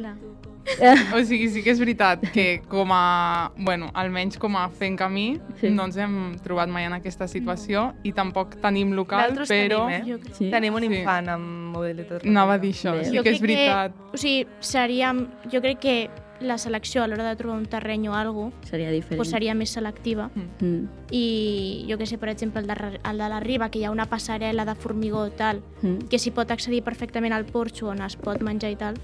Clar. 0.00 0.16
O 1.16 1.24
sigui, 1.24 1.48
sí 1.50 1.62
que 1.64 1.72
és 1.72 1.78
veritat 1.80 2.20
que 2.34 2.60
com 2.68 2.92
a, 2.94 3.50
bueno, 3.56 3.88
almenys 3.96 4.36
com 4.38 4.54
a 4.60 4.68
fent 4.68 4.96
camí, 5.00 5.40
Sí. 5.60 5.70
no 5.72 5.86
ens 5.88 5.96
hem 5.96 6.36
trobat 6.44 6.68
mai 6.68 6.84
en 6.86 6.92
aquesta 6.94 7.26
situació 7.26 7.94
i 8.04 8.12
tampoc 8.12 8.54
tenim 8.62 8.92
local, 8.94 9.32
Nosaltres 9.32 9.50
però 9.50 9.86
tenim, 9.88 10.16
eh? 10.20 10.32
Sí. 10.36 10.50
Tenim 10.52 10.74
un 10.74 10.84
Sí. 10.86 10.92
infant 11.00 11.28
amb 11.28 11.74
mobilitat. 11.76 12.24
anava 12.24 12.54
a 12.54 12.58
dir 12.58 12.72
això. 12.74 12.92
Bé. 12.96 13.04
Sí 13.04 13.16
jo 13.16 13.22
que 13.24 13.30
és 13.30 13.40
veritat. 13.40 13.92
Que, 13.96 14.14
o 14.14 14.16
sigui, 14.20 14.46
seria, 14.60 15.12
jo 15.50 15.60
crec 15.60 15.78
que 15.80 16.10
la 16.40 16.56
selecció 16.56 17.02
a 17.02 17.06
l'hora 17.06 17.28
de 17.28 17.36
trobar 17.36 17.58
un 17.58 17.66
terreny 17.66 18.08
o 18.08 18.14
alguna 18.14 18.50
cosa 18.50 18.70
Seria 18.70 18.90
diferent. 18.90 19.16
pues 19.18 19.28
seria 19.28 19.54
més 19.54 19.70
selectiva. 19.70 20.30
Mm. 20.60 20.84
I 21.10 21.86
jo 21.90 21.98
que 21.98 22.06
sé, 22.06 22.16
per 22.16 22.30
exemple, 22.30 22.60
el 22.60 22.66
de, 22.66 22.74
el 23.04 23.18
de 23.18 23.28
la 23.28 23.40
Riba, 23.40 23.68
que 23.70 23.78
hi 23.80 23.84
ha 23.84 23.90
una 23.90 24.08
passarel·la 24.08 24.64
de 24.64 24.74
formigó 24.74 25.28
tal, 25.30 25.62
Mm. 25.82 26.08
que 26.08 26.18
s'hi 26.18 26.30
pot 26.30 26.50
accedir 26.50 26.82
perfectament 26.82 27.32
al 27.34 27.44
porxo 27.44 27.88
on 27.88 28.00
es 28.02 28.16
pot 28.16 28.40
menjar 28.40 28.70
i 28.70 28.76
tal, 28.76 28.94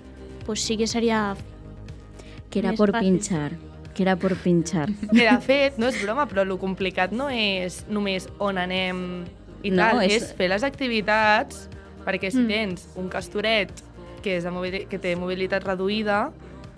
pues 0.46 0.60
sí 0.62 0.76
que 0.76 0.86
seria... 0.86 1.34
Que 2.50 2.60
era 2.60 2.72
por 2.72 2.92
fàcil. 2.92 3.00
pinchar. 3.18 3.52
Que 3.94 4.02
era 4.02 4.16
por 4.16 4.36
pinchar. 4.36 4.88
Que 5.12 5.26
de 5.28 5.40
fet, 5.42 5.78
no 5.78 5.88
és 5.90 5.98
broma, 6.02 6.26
però 6.30 6.44
el 6.46 6.54
complicat 6.62 7.12
no 7.12 7.28
és 7.28 7.82
només 7.90 8.28
on 8.38 8.58
anem 8.58 9.24
i 9.66 9.70
No, 9.70 9.82
tal, 9.82 10.02
és- 10.06 10.22
és... 10.22 10.34
fer 10.38 10.48
les 10.52 10.62
activitats, 10.62 11.66
perquè 12.06 12.30
si 12.30 12.38
Mm. 12.44 12.48
tens 12.48 12.88
un 12.96 13.08
castoret 13.08 13.72
que, 14.22 14.36
és 14.38 14.44
de 14.44 14.86
que 14.88 14.98
té 14.98 15.16
mobilitat 15.16 15.64
reduïda, 15.64 16.30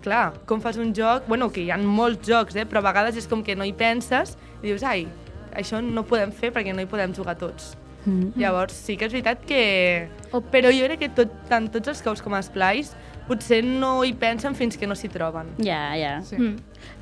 clar, 0.02 0.32
com 0.46 0.60
fas 0.60 0.76
un 0.78 0.94
joc... 0.94 1.26
Bueno, 1.28 1.50
que 1.52 1.60
hi 1.66 1.70
ha 1.70 1.76
molts 1.78 2.26
jocs, 2.26 2.56
eh? 2.56 2.64
però 2.64 2.78
a 2.78 2.88
vegades 2.92 3.16
és 3.16 3.26
com 3.28 3.42
que 3.44 3.54
no 3.56 3.64
hi 3.64 3.72
penses 3.74 4.36
i 4.62 4.66
dius, 4.68 4.82
ai, 4.82 5.06
això 5.54 5.82
no 5.82 6.00
ho 6.00 6.04
podem 6.08 6.32
fer 6.32 6.52
perquè 6.54 6.72
no 6.74 6.80
hi 6.80 6.86
podem 6.86 7.12
jugar 7.14 7.36
tots. 7.36 7.76
Mm. 8.06 8.32
Llavors, 8.40 8.72
sí 8.72 8.96
que 8.96 9.04
és 9.06 9.12
veritat 9.12 9.44
que... 9.44 10.08
Però 10.50 10.70
jo 10.72 10.86
crec 10.86 10.98
que 11.00 11.08
tot, 11.10 11.28
tant 11.50 11.68
tots 11.68 11.88
els 11.88 12.00
caus 12.00 12.22
com 12.22 12.32
els 12.38 12.48
plais 12.48 12.94
potser 13.28 13.60
no 13.64 14.02
hi 14.04 14.14
pensen 14.18 14.56
fins 14.58 14.76
que 14.80 14.88
no 14.90 14.96
s'hi 14.98 15.10
troben. 15.12 15.52
Ja, 15.62 15.92
ja. 16.00 16.16
Sí. 16.26 16.36
Mm. 16.40 16.56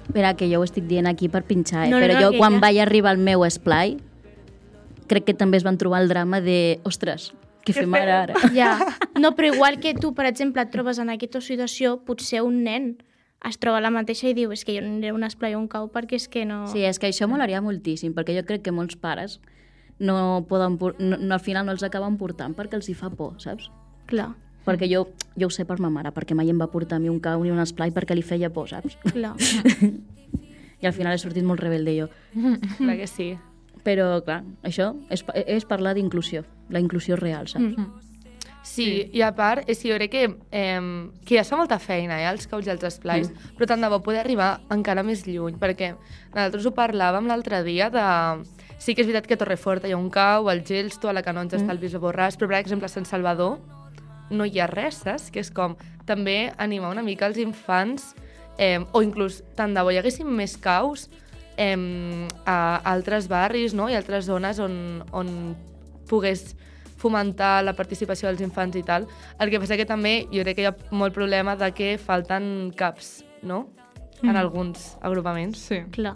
Espera, 0.07 0.35
que 0.39 0.51
jo 0.51 0.61
ho 0.61 0.67
estic 0.67 0.85
dient 0.91 1.07
aquí 1.11 1.31
per 1.33 1.45
pinxar, 1.47 1.87
eh? 1.87 1.91
No, 1.91 2.01
no, 2.01 2.05
però 2.07 2.19
no, 2.21 2.27
jo 2.27 2.37
quan 2.39 2.59
ja- 2.59 2.62
vaig 2.67 2.79
arribar 2.85 3.15
al 3.15 3.19
meu 3.23 3.45
esplai, 3.47 3.97
crec 5.07 5.25
que 5.31 5.35
també 5.35 5.57
es 5.59 5.65
van 5.67 5.79
trobar 5.79 6.03
el 6.03 6.09
drama 6.11 6.41
de, 6.43 6.81
ostres, 6.85 7.33
què 7.67 7.75
fem 7.75 7.95
ara 7.99 8.23
ara? 8.27 8.35
Ja. 8.55 8.77
No, 9.19 9.33
però 9.35 9.55
igual 9.55 9.81
que 9.81 9.95
tu, 9.95 10.12
per 10.15 10.27
exemple, 10.27 10.62
et 10.62 10.71
trobes 10.71 11.01
en 11.03 11.11
aquesta 11.11 11.41
situació, 11.41 11.99
potser 12.07 12.43
un 12.47 12.62
nen 12.67 12.97
es 13.47 13.59
troba 13.62 13.81
la 13.85 13.91
mateixa 13.95 14.31
i 14.31 14.35
diu 14.35 14.51
és 14.55 14.65
que 14.65 14.75
jo 14.75 14.81
no 14.83 14.89
aniré 14.89 15.12
a 15.12 15.15
un 15.15 15.23
esplai 15.27 15.55
o 15.55 15.61
un 15.61 15.69
cau 15.71 15.91
perquè 15.93 16.17
és 16.19 16.27
que 16.31 16.45
no... 16.49 16.65
Sí, 16.73 16.83
és 16.87 16.99
que 16.99 17.11
això 17.11 17.29
molaria 17.31 17.61
moltíssim, 17.62 18.15
perquè 18.17 18.35
jo 18.39 18.47
crec 18.49 18.65
que 18.65 18.73
molts 18.75 18.97
pares 18.99 19.39
no 19.99 20.45
poden, 20.49 20.79
no, 20.99 21.17
no, 21.17 21.35
al 21.35 21.41
final 21.41 21.67
no 21.67 21.73
els 21.73 21.85
acaben 21.87 22.17
portant 22.21 22.57
perquè 22.57 22.79
els 22.81 22.89
hi 22.91 22.95
fa 22.97 23.11
por, 23.11 23.37
saps? 23.43 23.71
Clar, 24.11 24.33
Perquè 24.67 24.89
jo, 24.91 25.07
jo 25.39 25.47
ho 25.47 25.55
sé 25.55 25.65
per 25.65 25.79
ma 25.83 25.91
mare, 25.95 26.11
perquè 26.15 26.35
mai 26.35 26.51
em 26.51 26.59
va 26.59 26.67
portar 26.71 26.99
a 26.99 27.03
mi 27.03 27.11
un 27.13 27.21
cau 27.23 27.45
ni 27.45 27.53
un 27.55 27.63
esplai 27.63 27.93
perquè 27.95 28.17
li 28.19 28.25
feia 28.27 28.51
por, 28.51 28.69
saps? 28.73 28.99
clar. 29.13 29.37
I 30.83 30.89
al 30.89 30.93
final 30.93 31.15
he 31.15 31.21
sortit 31.23 31.47
molt 31.47 31.63
rebelde 31.63 31.95
jo. 31.97 32.09
Clar 32.77 32.97
que 32.99 33.07
sí. 33.09 33.31
Però, 33.87 34.09
clar, 34.27 34.43
això 34.67 34.91
és, 35.15 35.23
és 35.47 35.65
parlar 35.65 35.95
d'inclusió, 35.95 36.43
la 36.75 36.83
inclusió 36.83 37.17
real, 37.17 37.47
saps? 37.49 37.77
Mm. 37.79 38.07
Sí, 38.67 38.89
i 39.15 39.23
a 39.23 39.31
part, 39.31 39.63
és 39.71 39.79
que 39.79 39.93
jo 39.93 39.95
crec 39.95 40.11
que, 40.11 40.25
eh, 40.51 40.81
que 41.25 41.37
ja 41.39 41.45
fa 41.47 41.57
molta 41.61 41.79
feina, 41.79 42.19
eh, 42.19 42.27
als 42.27 42.49
caus 42.51 42.67
i 42.67 42.73
als 42.73 42.83
esplais, 42.83 43.31
mm. 43.31 43.55
però 43.57 43.71
tant 43.71 43.81
de 43.81 43.91
bo 43.93 44.01
poder 44.03 44.25
arribar 44.25 44.57
encara 44.75 45.07
més 45.07 45.23
lluny, 45.29 45.55
perquè 45.63 45.93
nosaltres 46.35 46.67
ho 46.67 46.75
parlàvem 46.75 47.31
l'altre 47.31 47.63
dia 47.63 47.89
de... 47.95 48.07
Sí 48.83 48.93
que 48.93 49.01
és 49.01 49.09
veritat 49.09 49.31
que 49.31 49.39
a 49.39 49.41
Torreforta 49.41 49.89
hi 49.89 49.95
ha 49.95 49.97
un 49.97 50.11
cau, 50.11 50.51
al 50.51 50.65
Gelsto, 50.67 51.09
a 51.09 51.15
la 51.15 51.23
Canonja 51.23 51.57
mm. 51.57 51.63
està 51.63 51.73
el 51.73 51.81
Bisbe 51.81 52.03
Borràs, 52.03 52.37
però 52.37 52.51
per 52.51 52.59
exemple 52.59 52.91
a 52.91 52.93
Sant 52.93 53.07
Salvador 53.07 53.57
no 54.31 54.45
hi 54.45 54.61
ha 54.61 54.67
res, 54.67 55.03
saps? 55.05 55.31
Que 55.31 55.41
és 55.41 55.51
com 55.51 55.77
també 56.07 56.53
animar 56.59 56.91
una 56.95 57.03
mica 57.03 57.27
els 57.27 57.39
infants, 57.39 58.15
eh, 58.59 58.79
o 58.93 59.03
inclús 59.03 59.43
tant 59.57 59.75
de 59.75 59.83
bo 59.83 59.91
hi 59.91 59.99
haguessin 59.99 60.27
més 60.27 60.57
caus 60.57 61.09
eh, 61.57 61.77
a 62.47 62.81
altres 62.85 63.29
barris 63.29 63.75
no? 63.75 63.89
i 63.91 63.95
altres 63.99 64.25
zones 64.27 64.59
on, 64.62 65.03
on 65.12 65.57
pogués 66.09 66.55
fomentar 66.97 67.61
la 67.65 67.75
participació 67.77 68.29
dels 68.31 68.41
infants 68.41 68.77
i 68.77 68.83
tal. 68.83 69.05
El 69.39 69.51
que 69.53 69.61
passa 69.61 69.77
que 69.77 69.85
també 69.87 70.23
jo 70.33 70.43
crec 70.47 70.57
que 70.57 70.65
hi 70.65 70.71
ha 70.71 70.77
molt 70.91 71.15
problema 71.15 71.57
de 71.57 71.69
que 71.77 71.97
falten 71.99 72.73
caps, 72.77 73.25
no? 73.43 73.67
En 74.23 74.31
Mm. 74.33 74.37
alguns 74.37 74.97
agrupaments. 75.03 75.59
Sí. 75.59 75.83
Clar. 75.93 76.15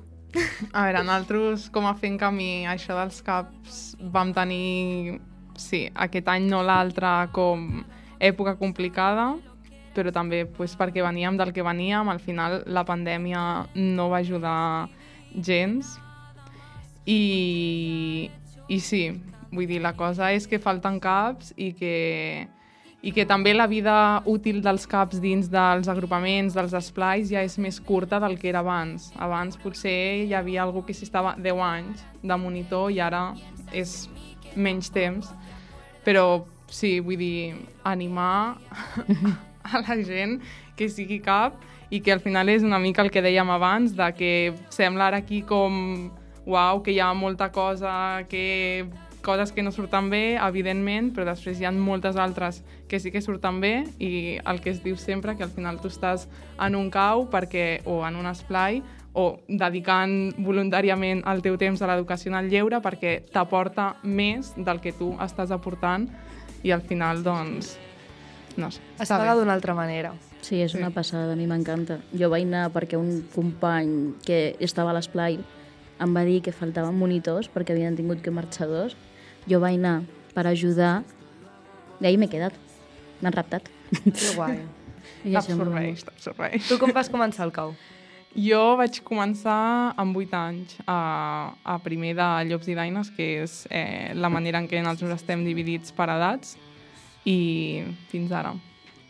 A 0.73 0.87
veure, 0.87 1.03
nosaltres, 1.05 1.69
com 1.71 1.85
a 1.87 1.93
fent 1.95 2.17
camí, 2.19 2.65
això 2.65 2.95
dels 2.97 3.21
caps, 3.21 3.97
vam 4.01 4.33
tenir, 4.33 5.21
sí, 5.59 5.91
aquest 5.95 6.29
any 6.29 6.47
no 6.49 6.63
l'altre, 6.63 7.29
com 7.33 7.85
època 8.21 8.55
complicada, 8.61 9.33
però 9.95 10.13
també 10.15 10.45
pues, 10.47 10.77
perquè 10.79 11.03
veníem 11.03 11.37
del 11.41 11.53
que 11.57 11.65
veníem, 11.67 12.09
al 12.09 12.21
final 12.23 12.61
la 12.67 12.85
pandèmia 12.87 13.67
no 13.75 14.09
va 14.13 14.21
ajudar 14.21 14.89
gens. 15.35 15.97
I, 17.07 18.31
i 18.69 18.79
sí, 18.79 19.05
vull 19.51 19.67
dir, 19.67 19.81
la 19.83 19.97
cosa 19.99 20.31
és 20.37 20.47
que 20.47 20.61
falten 20.63 21.01
caps 21.03 21.55
i 21.57 21.73
que, 21.75 22.47
i 23.03 23.13
que 23.17 23.25
també 23.27 23.55
la 23.57 23.67
vida 23.71 23.95
útil 24.31 24.61
dels 24.63 24.87
caps 24.87 25.19
dins 25.23 25.49
dels 25.51 25.89
agrupaments, 25.91 26.55
dels 26.55 26.77
esplais, 26.77 27.33
ja 27.33 27.43
és 27.43 27.59
més 27.59 27.81
curta 27.81 28.21
del 28.23 28.39
que 28.39 28.53
era 28.53 28.63
abans. 28.63 29.11
Abans 29.19 29.59
potser 29.59 30.29
hi 30.29 30.35
havia 30.37 30.63
algú 30.67 30.85
que 30.87 30.95
s'hi 30.95 31.09
estava 31.09 31.35
10 31.41 31.65
anys 31.67 32.07
de 32.23 32.39
monitor 32.39 32.93
i 32.93 33.01
ara 33.03 33.31
és 33.73 34.05
menys 34.55 34.93
temps. 34.93 35.33
Però 36.05 36.45
sí, 36.71 36.99
vull 37.05 37.19
dir, 37.21 37.55
animar 37.85 38.57
a 39.71 39.83
la 39.83 39.99
gent 40.01 40.39
que 40.77 40.89
sigui 40.89 41.21
cap 41.21 41.61
i 41.91 42.01
que 42.01 42.15
al 42.15 42.23
final 42.23 42.49
és 42.49 42.65
una 42.65 42.79
mica 42.79 43.03
el 43.03 43.11
que 43.11 43.23
dèiem 43.23 43.51
abans, 43.51 43.95
de 43.99 44.09
que 44.17 44.33
sembla 44.71 45.11
ara 45.11 45.21
aquí 45.21 45.43
com 45.43 46.11
uau, 46.47 46.83
que 46.83 46.95
hi 46.95 47.01
ha 47.03 47.13
molta 47.15 47.51
cosa, 47.53 48.25
que 48.31 48.87
coses 49.21 49.53
que 49.53 49.63
no 49.63 49.71
surten 49.71 50.09
bé, 50.11 50.39
evidentment, 50.41 51.11
però 51.13 51.27
després 51.29 51.61
hi 51.61 51.67
ha 51.69 51.73
moltes 51.75 52.17
altres 52.17 52.63
que 52.89 52.99
sí 53.01 53.11
que 53.13 53.21
surten 53.21 53.61
bé 53.61 53.75
i 53.99 54.39
el 54.49 54.63
que 54.65 54.73
es 54.73 54.81
diu 54.83 54.97
sempre, 54.97 55.37
que 55.37 55.45
al 55.45 55.53
final 55.53 55.81
tu 55.81 55.91
estàs 55.93 56.27
en 56.59 56.79
un 56.79 56.89
cau 56.91 57.27
perquè, 57.31 57.83
o 57.85 58.01
en 58.07 58.17
un 58.17 58.31
esplai 58.31 58.81
o 59.13 59.41
dedicant 59.49 60.33
voluntàriament 60.39 61.25
el 61.27 61.43
teu 61.43 61.57
temps 61.59 61.83
a 61.83 61.89
l'educació 61.91 62.31
en 62.31 62.39
el 62.39 62.51
lleure 62.51 62.79
perquè 62.81 63.19
t'aporta 63.35 63.97
més 64.05 64.55
del 64.57 64.81
que 64.81 64.95
tu 64.95 65.13
estàs 65.21 65.51
aportant 65.51 66.07
i 66.63 66.71
al 66.73 66.83
final, 66.83 67.23
doncs, 67.25 67.77
no 68.57 68.71
sé, 68.71 68.81
Es 69.01 69.09
paga 69.09 69.35
d'una 69.39 69.55
altra 69.55 69.75
manera. 69.75 70.13
Sí, 70.43 70.61
és 70.65 70.75
una 70.75 70.91
passada, 70.91 71.33
a 71.33 71.37
mi 71.37 71.47
m'encanta. 71.47 71.99
Jo 72.17 72.31
vaig 72.33 72.47
anar 72.49 72.71
perquè 72.73 72.97
un 72.99 73.23
company 73.35 74.15
que 74.25 74.57
estava 74.61 74.91
a 74.91 74.97
l'esplai 74.97 75.39
em 76.01 76.15
va 76.17 76.23
dir 76.25 76.41
que 76.43 76.53
faltaven 76.53 76.97
monitors 76.97 77.51
perquè 77.53 77.75
havien 77.77 77.97
tingut 77.97 78.23
que 78.25 78.31
marxar 78.33 78.67
dos. 78.69 78.97
Jo 79.49 79.61
vaig 79.61 79.77
anar 79.79 80.03
per 80.35 80.47
ajudar 80.49 81.03
i 82.01 82.07
ahir 82.07 82.19
m'he 82.19 82.29
quedat. 82.33 82.55
M'han 83.21 83.33
raptat. 83.37 83.69
Que 83.93 84.35
guai. 84.37 84.61
I 85.25 85.35
això 85.37 85.53
m'ha- 85.57 85.65
T'absorbeix, 85.67 86.05
t'absorbeix. 86.09 86.69
tu 86.69 86.79
com 86.81 86.93
vas 86.97 87.11
començar 87.13 87.45
el 87.45 87.53
cau? 87.53 87.75
Jo 88.37 88.77
vaig 88.79 89.01
començar 89.03 89.93
amb 89.99 90.17
8 90.17 90.35
anys 90.39 90.77
a, 90.87 91.51
a 91.67 91.79
primer 91.83 92.13
de 92.15 92.29
Llops 92.47 92.69
i 92.71 92.77
Daines, 92.79 93.11
que 93.17 93.27
és 93.43 93.65
eh, 93.71 94.13
la 94.15 94.31
manera 94.31 94.61
en 94.63 94.69
què 94.71 94.79
nosaltres 94.85 95.19
estem 95.23 95.43
dividits 95.45 95.91
per 95.93 96.07
edats, 96.15 96.55
i 97.27 97.83
fins 98.13 98.31
ara. 98.33 98.55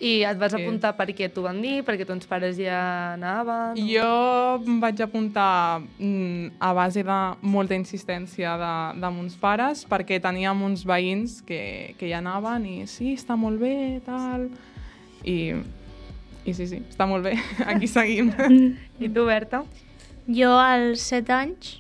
I 0.01 0.23
et 0.25 0.39
vas 0.41 0.55
Sí. 0.57 0.63
apuntar 0.63 0.95
perquè 0.97 1.27
t'ho 1.29 1.43
van 1.45 1.59
dir, 1.61 1.83
perquè 1.85 2.07
tons 2.09 2.25
pares 2.27 2.57
ja 2.57 3.13
anaven? 3.19 3.77
o- 3.77 3.87
Jo 3.87 4.65
em 4.67 4.79
vaig 4.81 5.03
apuntar 5.05 5.83
mm, 5.99 6.53
a 6.59 6.73
base 6.73 7.03
de 7.05 7.19
molta 7.43 7.75
insistència 7.77 8.57
de, 8.57 9.01
de 9.01 9.11
mons 9.13 9.37
pares 9.37 9.85
perquè 9.85 10.17
teníem 10.19 10.63
uns 10.65 10.87
veïns 10.89 11.43
que, 11.45 11.95
que 11.99 12.09
hi 12.09 12.15
anaven 12.17 12.65
i 12.65 12.87
sí, 12.87 13.13
està 13.21 13.37
molt 13.37 13.61
bé, 13.61 14.01
tal... 14.07 14.49
I, 15.23 15.53
i 16.51 16.55
sí, 16.57 16.67
sí, 16.67 16.83
està 16.91 17.07
molt 17.09 17.25
bé, 17.25 17.37
aquí 17.71 17.87
seguim. 17.91 18.33
I 19.01 19.09
tu, 19.09 19.25
Berta? 19.29 19.63
Jo 20.29 20.53
als 20.59 21.01
7 21.11 21.33
anys, 21.33 21.71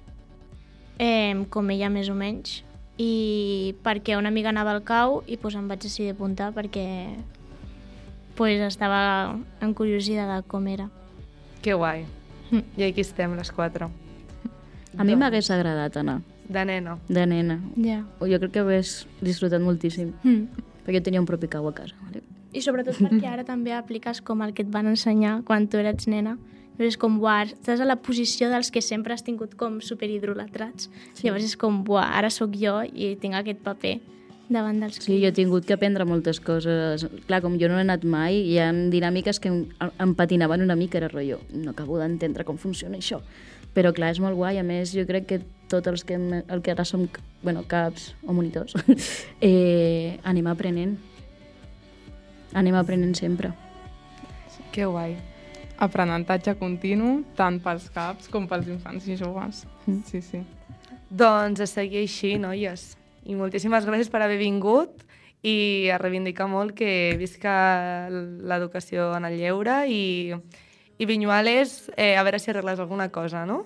eh, 0.98 1.34
com 1.50 1.68
ella 1.74 1.90
més 1.92 2.08
o 2.10 2.14
menys, 2.16 2.62
i 3.00 3.74
perquè 3.84 4.16
una 4.18 4.28
amiga 4.28 4.50
anava 4.52 4.72
al 4.76 4.82
cau 4.84 5.22
i 5.26 5.36
pues, 5.40 5.54
em 5.56 5.68
vaig 5.70 5.80
decidir 5.80 6.12
apuntar 6.12 6.50
perquè 6.52 6.84
pues, 8.36 8.60
estava 8.60 9.38
encuriosida 9.60 10.26
de 10.34 10.42
com 10.48 10.66
era. 10.68 10.88
Que 11.62 11.74
guai. 11.74 12.04
Mm. 12.50 12.64
I 12.80 12.82
aquí 12.90 13.00
estem, 13.04 13.34
les 13.38 13.50
quatre. 13.52 13.88
A 14.98 15.04
mi 15.06 15.14
m'hagués 15.16 15.48
agradat 15.54 15.96
anar 16.00 16.18
De 16.50 16.64
nena. 16.66 16.96
de 17.08 17.26
nena. 17.30 17.60
Ja. 17.78 18.00
Jo 18.20 18.40
crec 18.42 18.50
que 18.56 18.60
hagués 18.64 19.06
disfrutat 19.22 19.62
moltíssim, 19.62 20.12
Mm. 20.24 20.48
perquè 20.84 20.98
jo 20.98 21.02
tenia 21.06 21.20
un 21.20 21.26
propi 21.26 21.46
cau 21.48 21.68
a 21.68 21.72
casa. 21.74 21.94
Vale? 22.02 22.19
I 22.52 22.62
sobretot 22.64 22.98
perquè 22.98 23.28
ara 23.30 23.44
també 23.46 23.74
apliques 23.76 24.20
com 24.26 24.42
el 24.42 24.54
que 24.54 24.64
et 24.66 24.70
van 24.72 24.88
ensenyar 24.90 25.40
quan 25.46 25.68
tu 25.70 25.78
eres 25.78 26.08
nena. 26.10 26.36
Llavors 26.80 26.94
és 26.94 26.96
com, 26.96 27.18
buah, 27.20 27.42
estàs 27.50 27.82
a 27.84 27.84
la 27.84 27.98
posició 28.00 28.48
dels 28.48 28.70
que 28.72 28.80
sempre 28.80 29.12
has 29.12 29.20
tingut 29.22 29.52
com 29.60 29.82
superhidrolatrats. 29.84 30.88
Sí. 31.12 31.26
Llavors 31.26 31.44
és 31.50 31.58
com, 31.60 31.82
buah, 31.84 32.06
ara 32.16 32.30
sóc 32.32 32.56
jo 32.56 32.78
i 32.88 33.12
tinc 33.20 33.36
aquest 33.36 33.60
paper 33.66 33.98
davant 34.50 34.80
dels 34.80 34.98
Sí, 35.04 35.18
jo 35.20 35.28
he 35.28 35.36
tingut 35.36 35.68
que 35.68 35.76
aprendre 35.76 36.06
moltes 36.08 36.40
coses. 36.40 37.06
Clar, 37.28 37.42
com 37.44 37.58
jo 37.60 37.68
no 37.70 37.78
he 37.78 37.84
anat 37.84 38.04
mai, 38.08 38.40
hi 38.48 38.58
ha 38.58 38.70
dinàmiques 38.72 39.40
que 39.40 39.52
em, 39.52 39.60
em 40.00 40.14
patinaven 40.16 40.64
una 40.64 40.76
mica, 40.76 40.98
era 40.98 41.12
rotllo. 41.12 41.40
No 41.52 41.76
acabo 41.76 42.00
d'entendre 42.00 42.48
com 42.48 42.58
funciona 42.58 42.98
això. 42.98 43.20
Però 43.76 43.92
clar, 43.94 44.10
és 44.16 44.22
molt 44.24 44.40
guai. 44.40 44.58
A 44.58 44.64
més, 44.66 44.94
jo 44.96 45.04
crec 45.06 45.28
que 45.30 45.40
tots 45.70 45.86
els 45.86 46.02
que, 46.04 46.18
el 46.18 46.64
que 46.64 46.72
ara 46.72 46.84
som 46.88 47.06
bueno, 47.44 47.62
caps 47.68 48.14
o 48.26 48.34
monitors 48.34 48.74
eh, 49.40 50.18
anem 50.24 50.50
aprenent. 50.50 50.98
Anem 52.54 52.74
aprenent 52.74 53.14
sempre. 53.18 53.52
Que 54.72 54.86
guai. 54.86 55.16
Aprenentatge 55.80 56.54
continu, 56.60 57.20
tant 57.38 57.58
pels 57.62 57.88
caps 57.94 58.28
com 58.30 58.46
pels 58.50 58.68
infants 58.68 59.06
i 59.08 59.16
joves. 59.16 59.64
Mm. 59.86 60.00
Sí, 60.06 60.20
sí. 60.20 60.42
Doncs 61.10 61.62
a 61.64 61.66
seguir 61.66 62.04
així, 62.04 62.36
noies. 62.38 62.94
I 63.26 63.36
moltíssimes 63.38 63.86
gràcies 63.88 64.10
per 64.12 64.22
haver 64.24 64.38
vingut 64.40 65.06
i 65.42 65.88
a 65.92 65.96
reivindicar 65.98 66.48
molt 66.52 66.74
que 66.76 67.16
visca 67.18 67.52
l'educació 68.10 69.10
en 69.16 69.24
el 69.28 69.38
lleure 69.40 69.82
i, 69.88 70.34
i 71.00 71.08
Vinyuales, 71.08 71.90
eh, 71.96 72.12
a 72.16 72.24
veure 72.26 72.38
si 72.38 72.52
arregles 72.52 72.80
alguna 72.80 73.08
cosa, 73.08 73.46
no? 73.48 73.62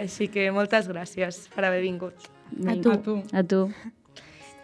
Així 0.00 0.30
que 0.32 0.48
moltes 0.54 0.88
gràcies 0.88 1.44
per 1.52 1.68
haver 1.68 1.82
vingut. 1.84 2.30
A 2.64 2.76
tu. 2.80 2.92
A 2.94 2.98
tu. 3.04 3.20
A 3.32 3.44
tu. 3.44 3.62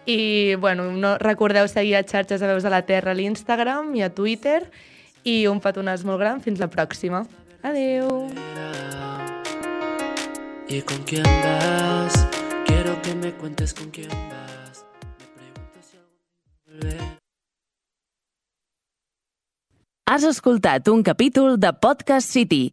I, 0.06 0.56
bueno, 0.56 0.90
no 0.92 1.16
recordeu 1.18 1.68
seguir 1.68 1.96
a 1.96 2.02
xarxes 2.02 2.40
de 2.40 2.46
Veus 2.50 2.62
de 2.62 2.70
la 2.70 2.82
Terra 2.82 3.12
a 3.12 3.14
l'Instagram 3.14 3.94
i 3.94 4.02
a 4.02 4.10
Twitter 4.10 4.64
i 5.22 5.46
un 5.46 5.60
petonàs 5.62 6.02
molt 6.04 6.18
gran. 6.18 6.42
Fins 6.42 6.58
la 6.58 6.68
pròxima. 6.70 7.22
Adeu! 7.62 8.26
¿Y 10.68 10.82
con 10.82 11.02
quién 11.04 11.22
vas? 11.22 12.26
Quiero 12.66 13.00
que 13.02 13.14
me 13.14 13.32
cuentes 13.32 13.74
con 13.74 13.90
quién 13.90 14.08
vas. 14.08 14.84
Me 15.36 15.52
pregunto 15.52 15.78
si 15.82 15.96
algún. 15.96 17.18
Has 20.06 20.24
escoltat 20.24 20.88
un 20.88 21.02
capítol 21.02 21.60
de 21.60 21.72
Podcast 21.74 22.28
City, 22.28 22.72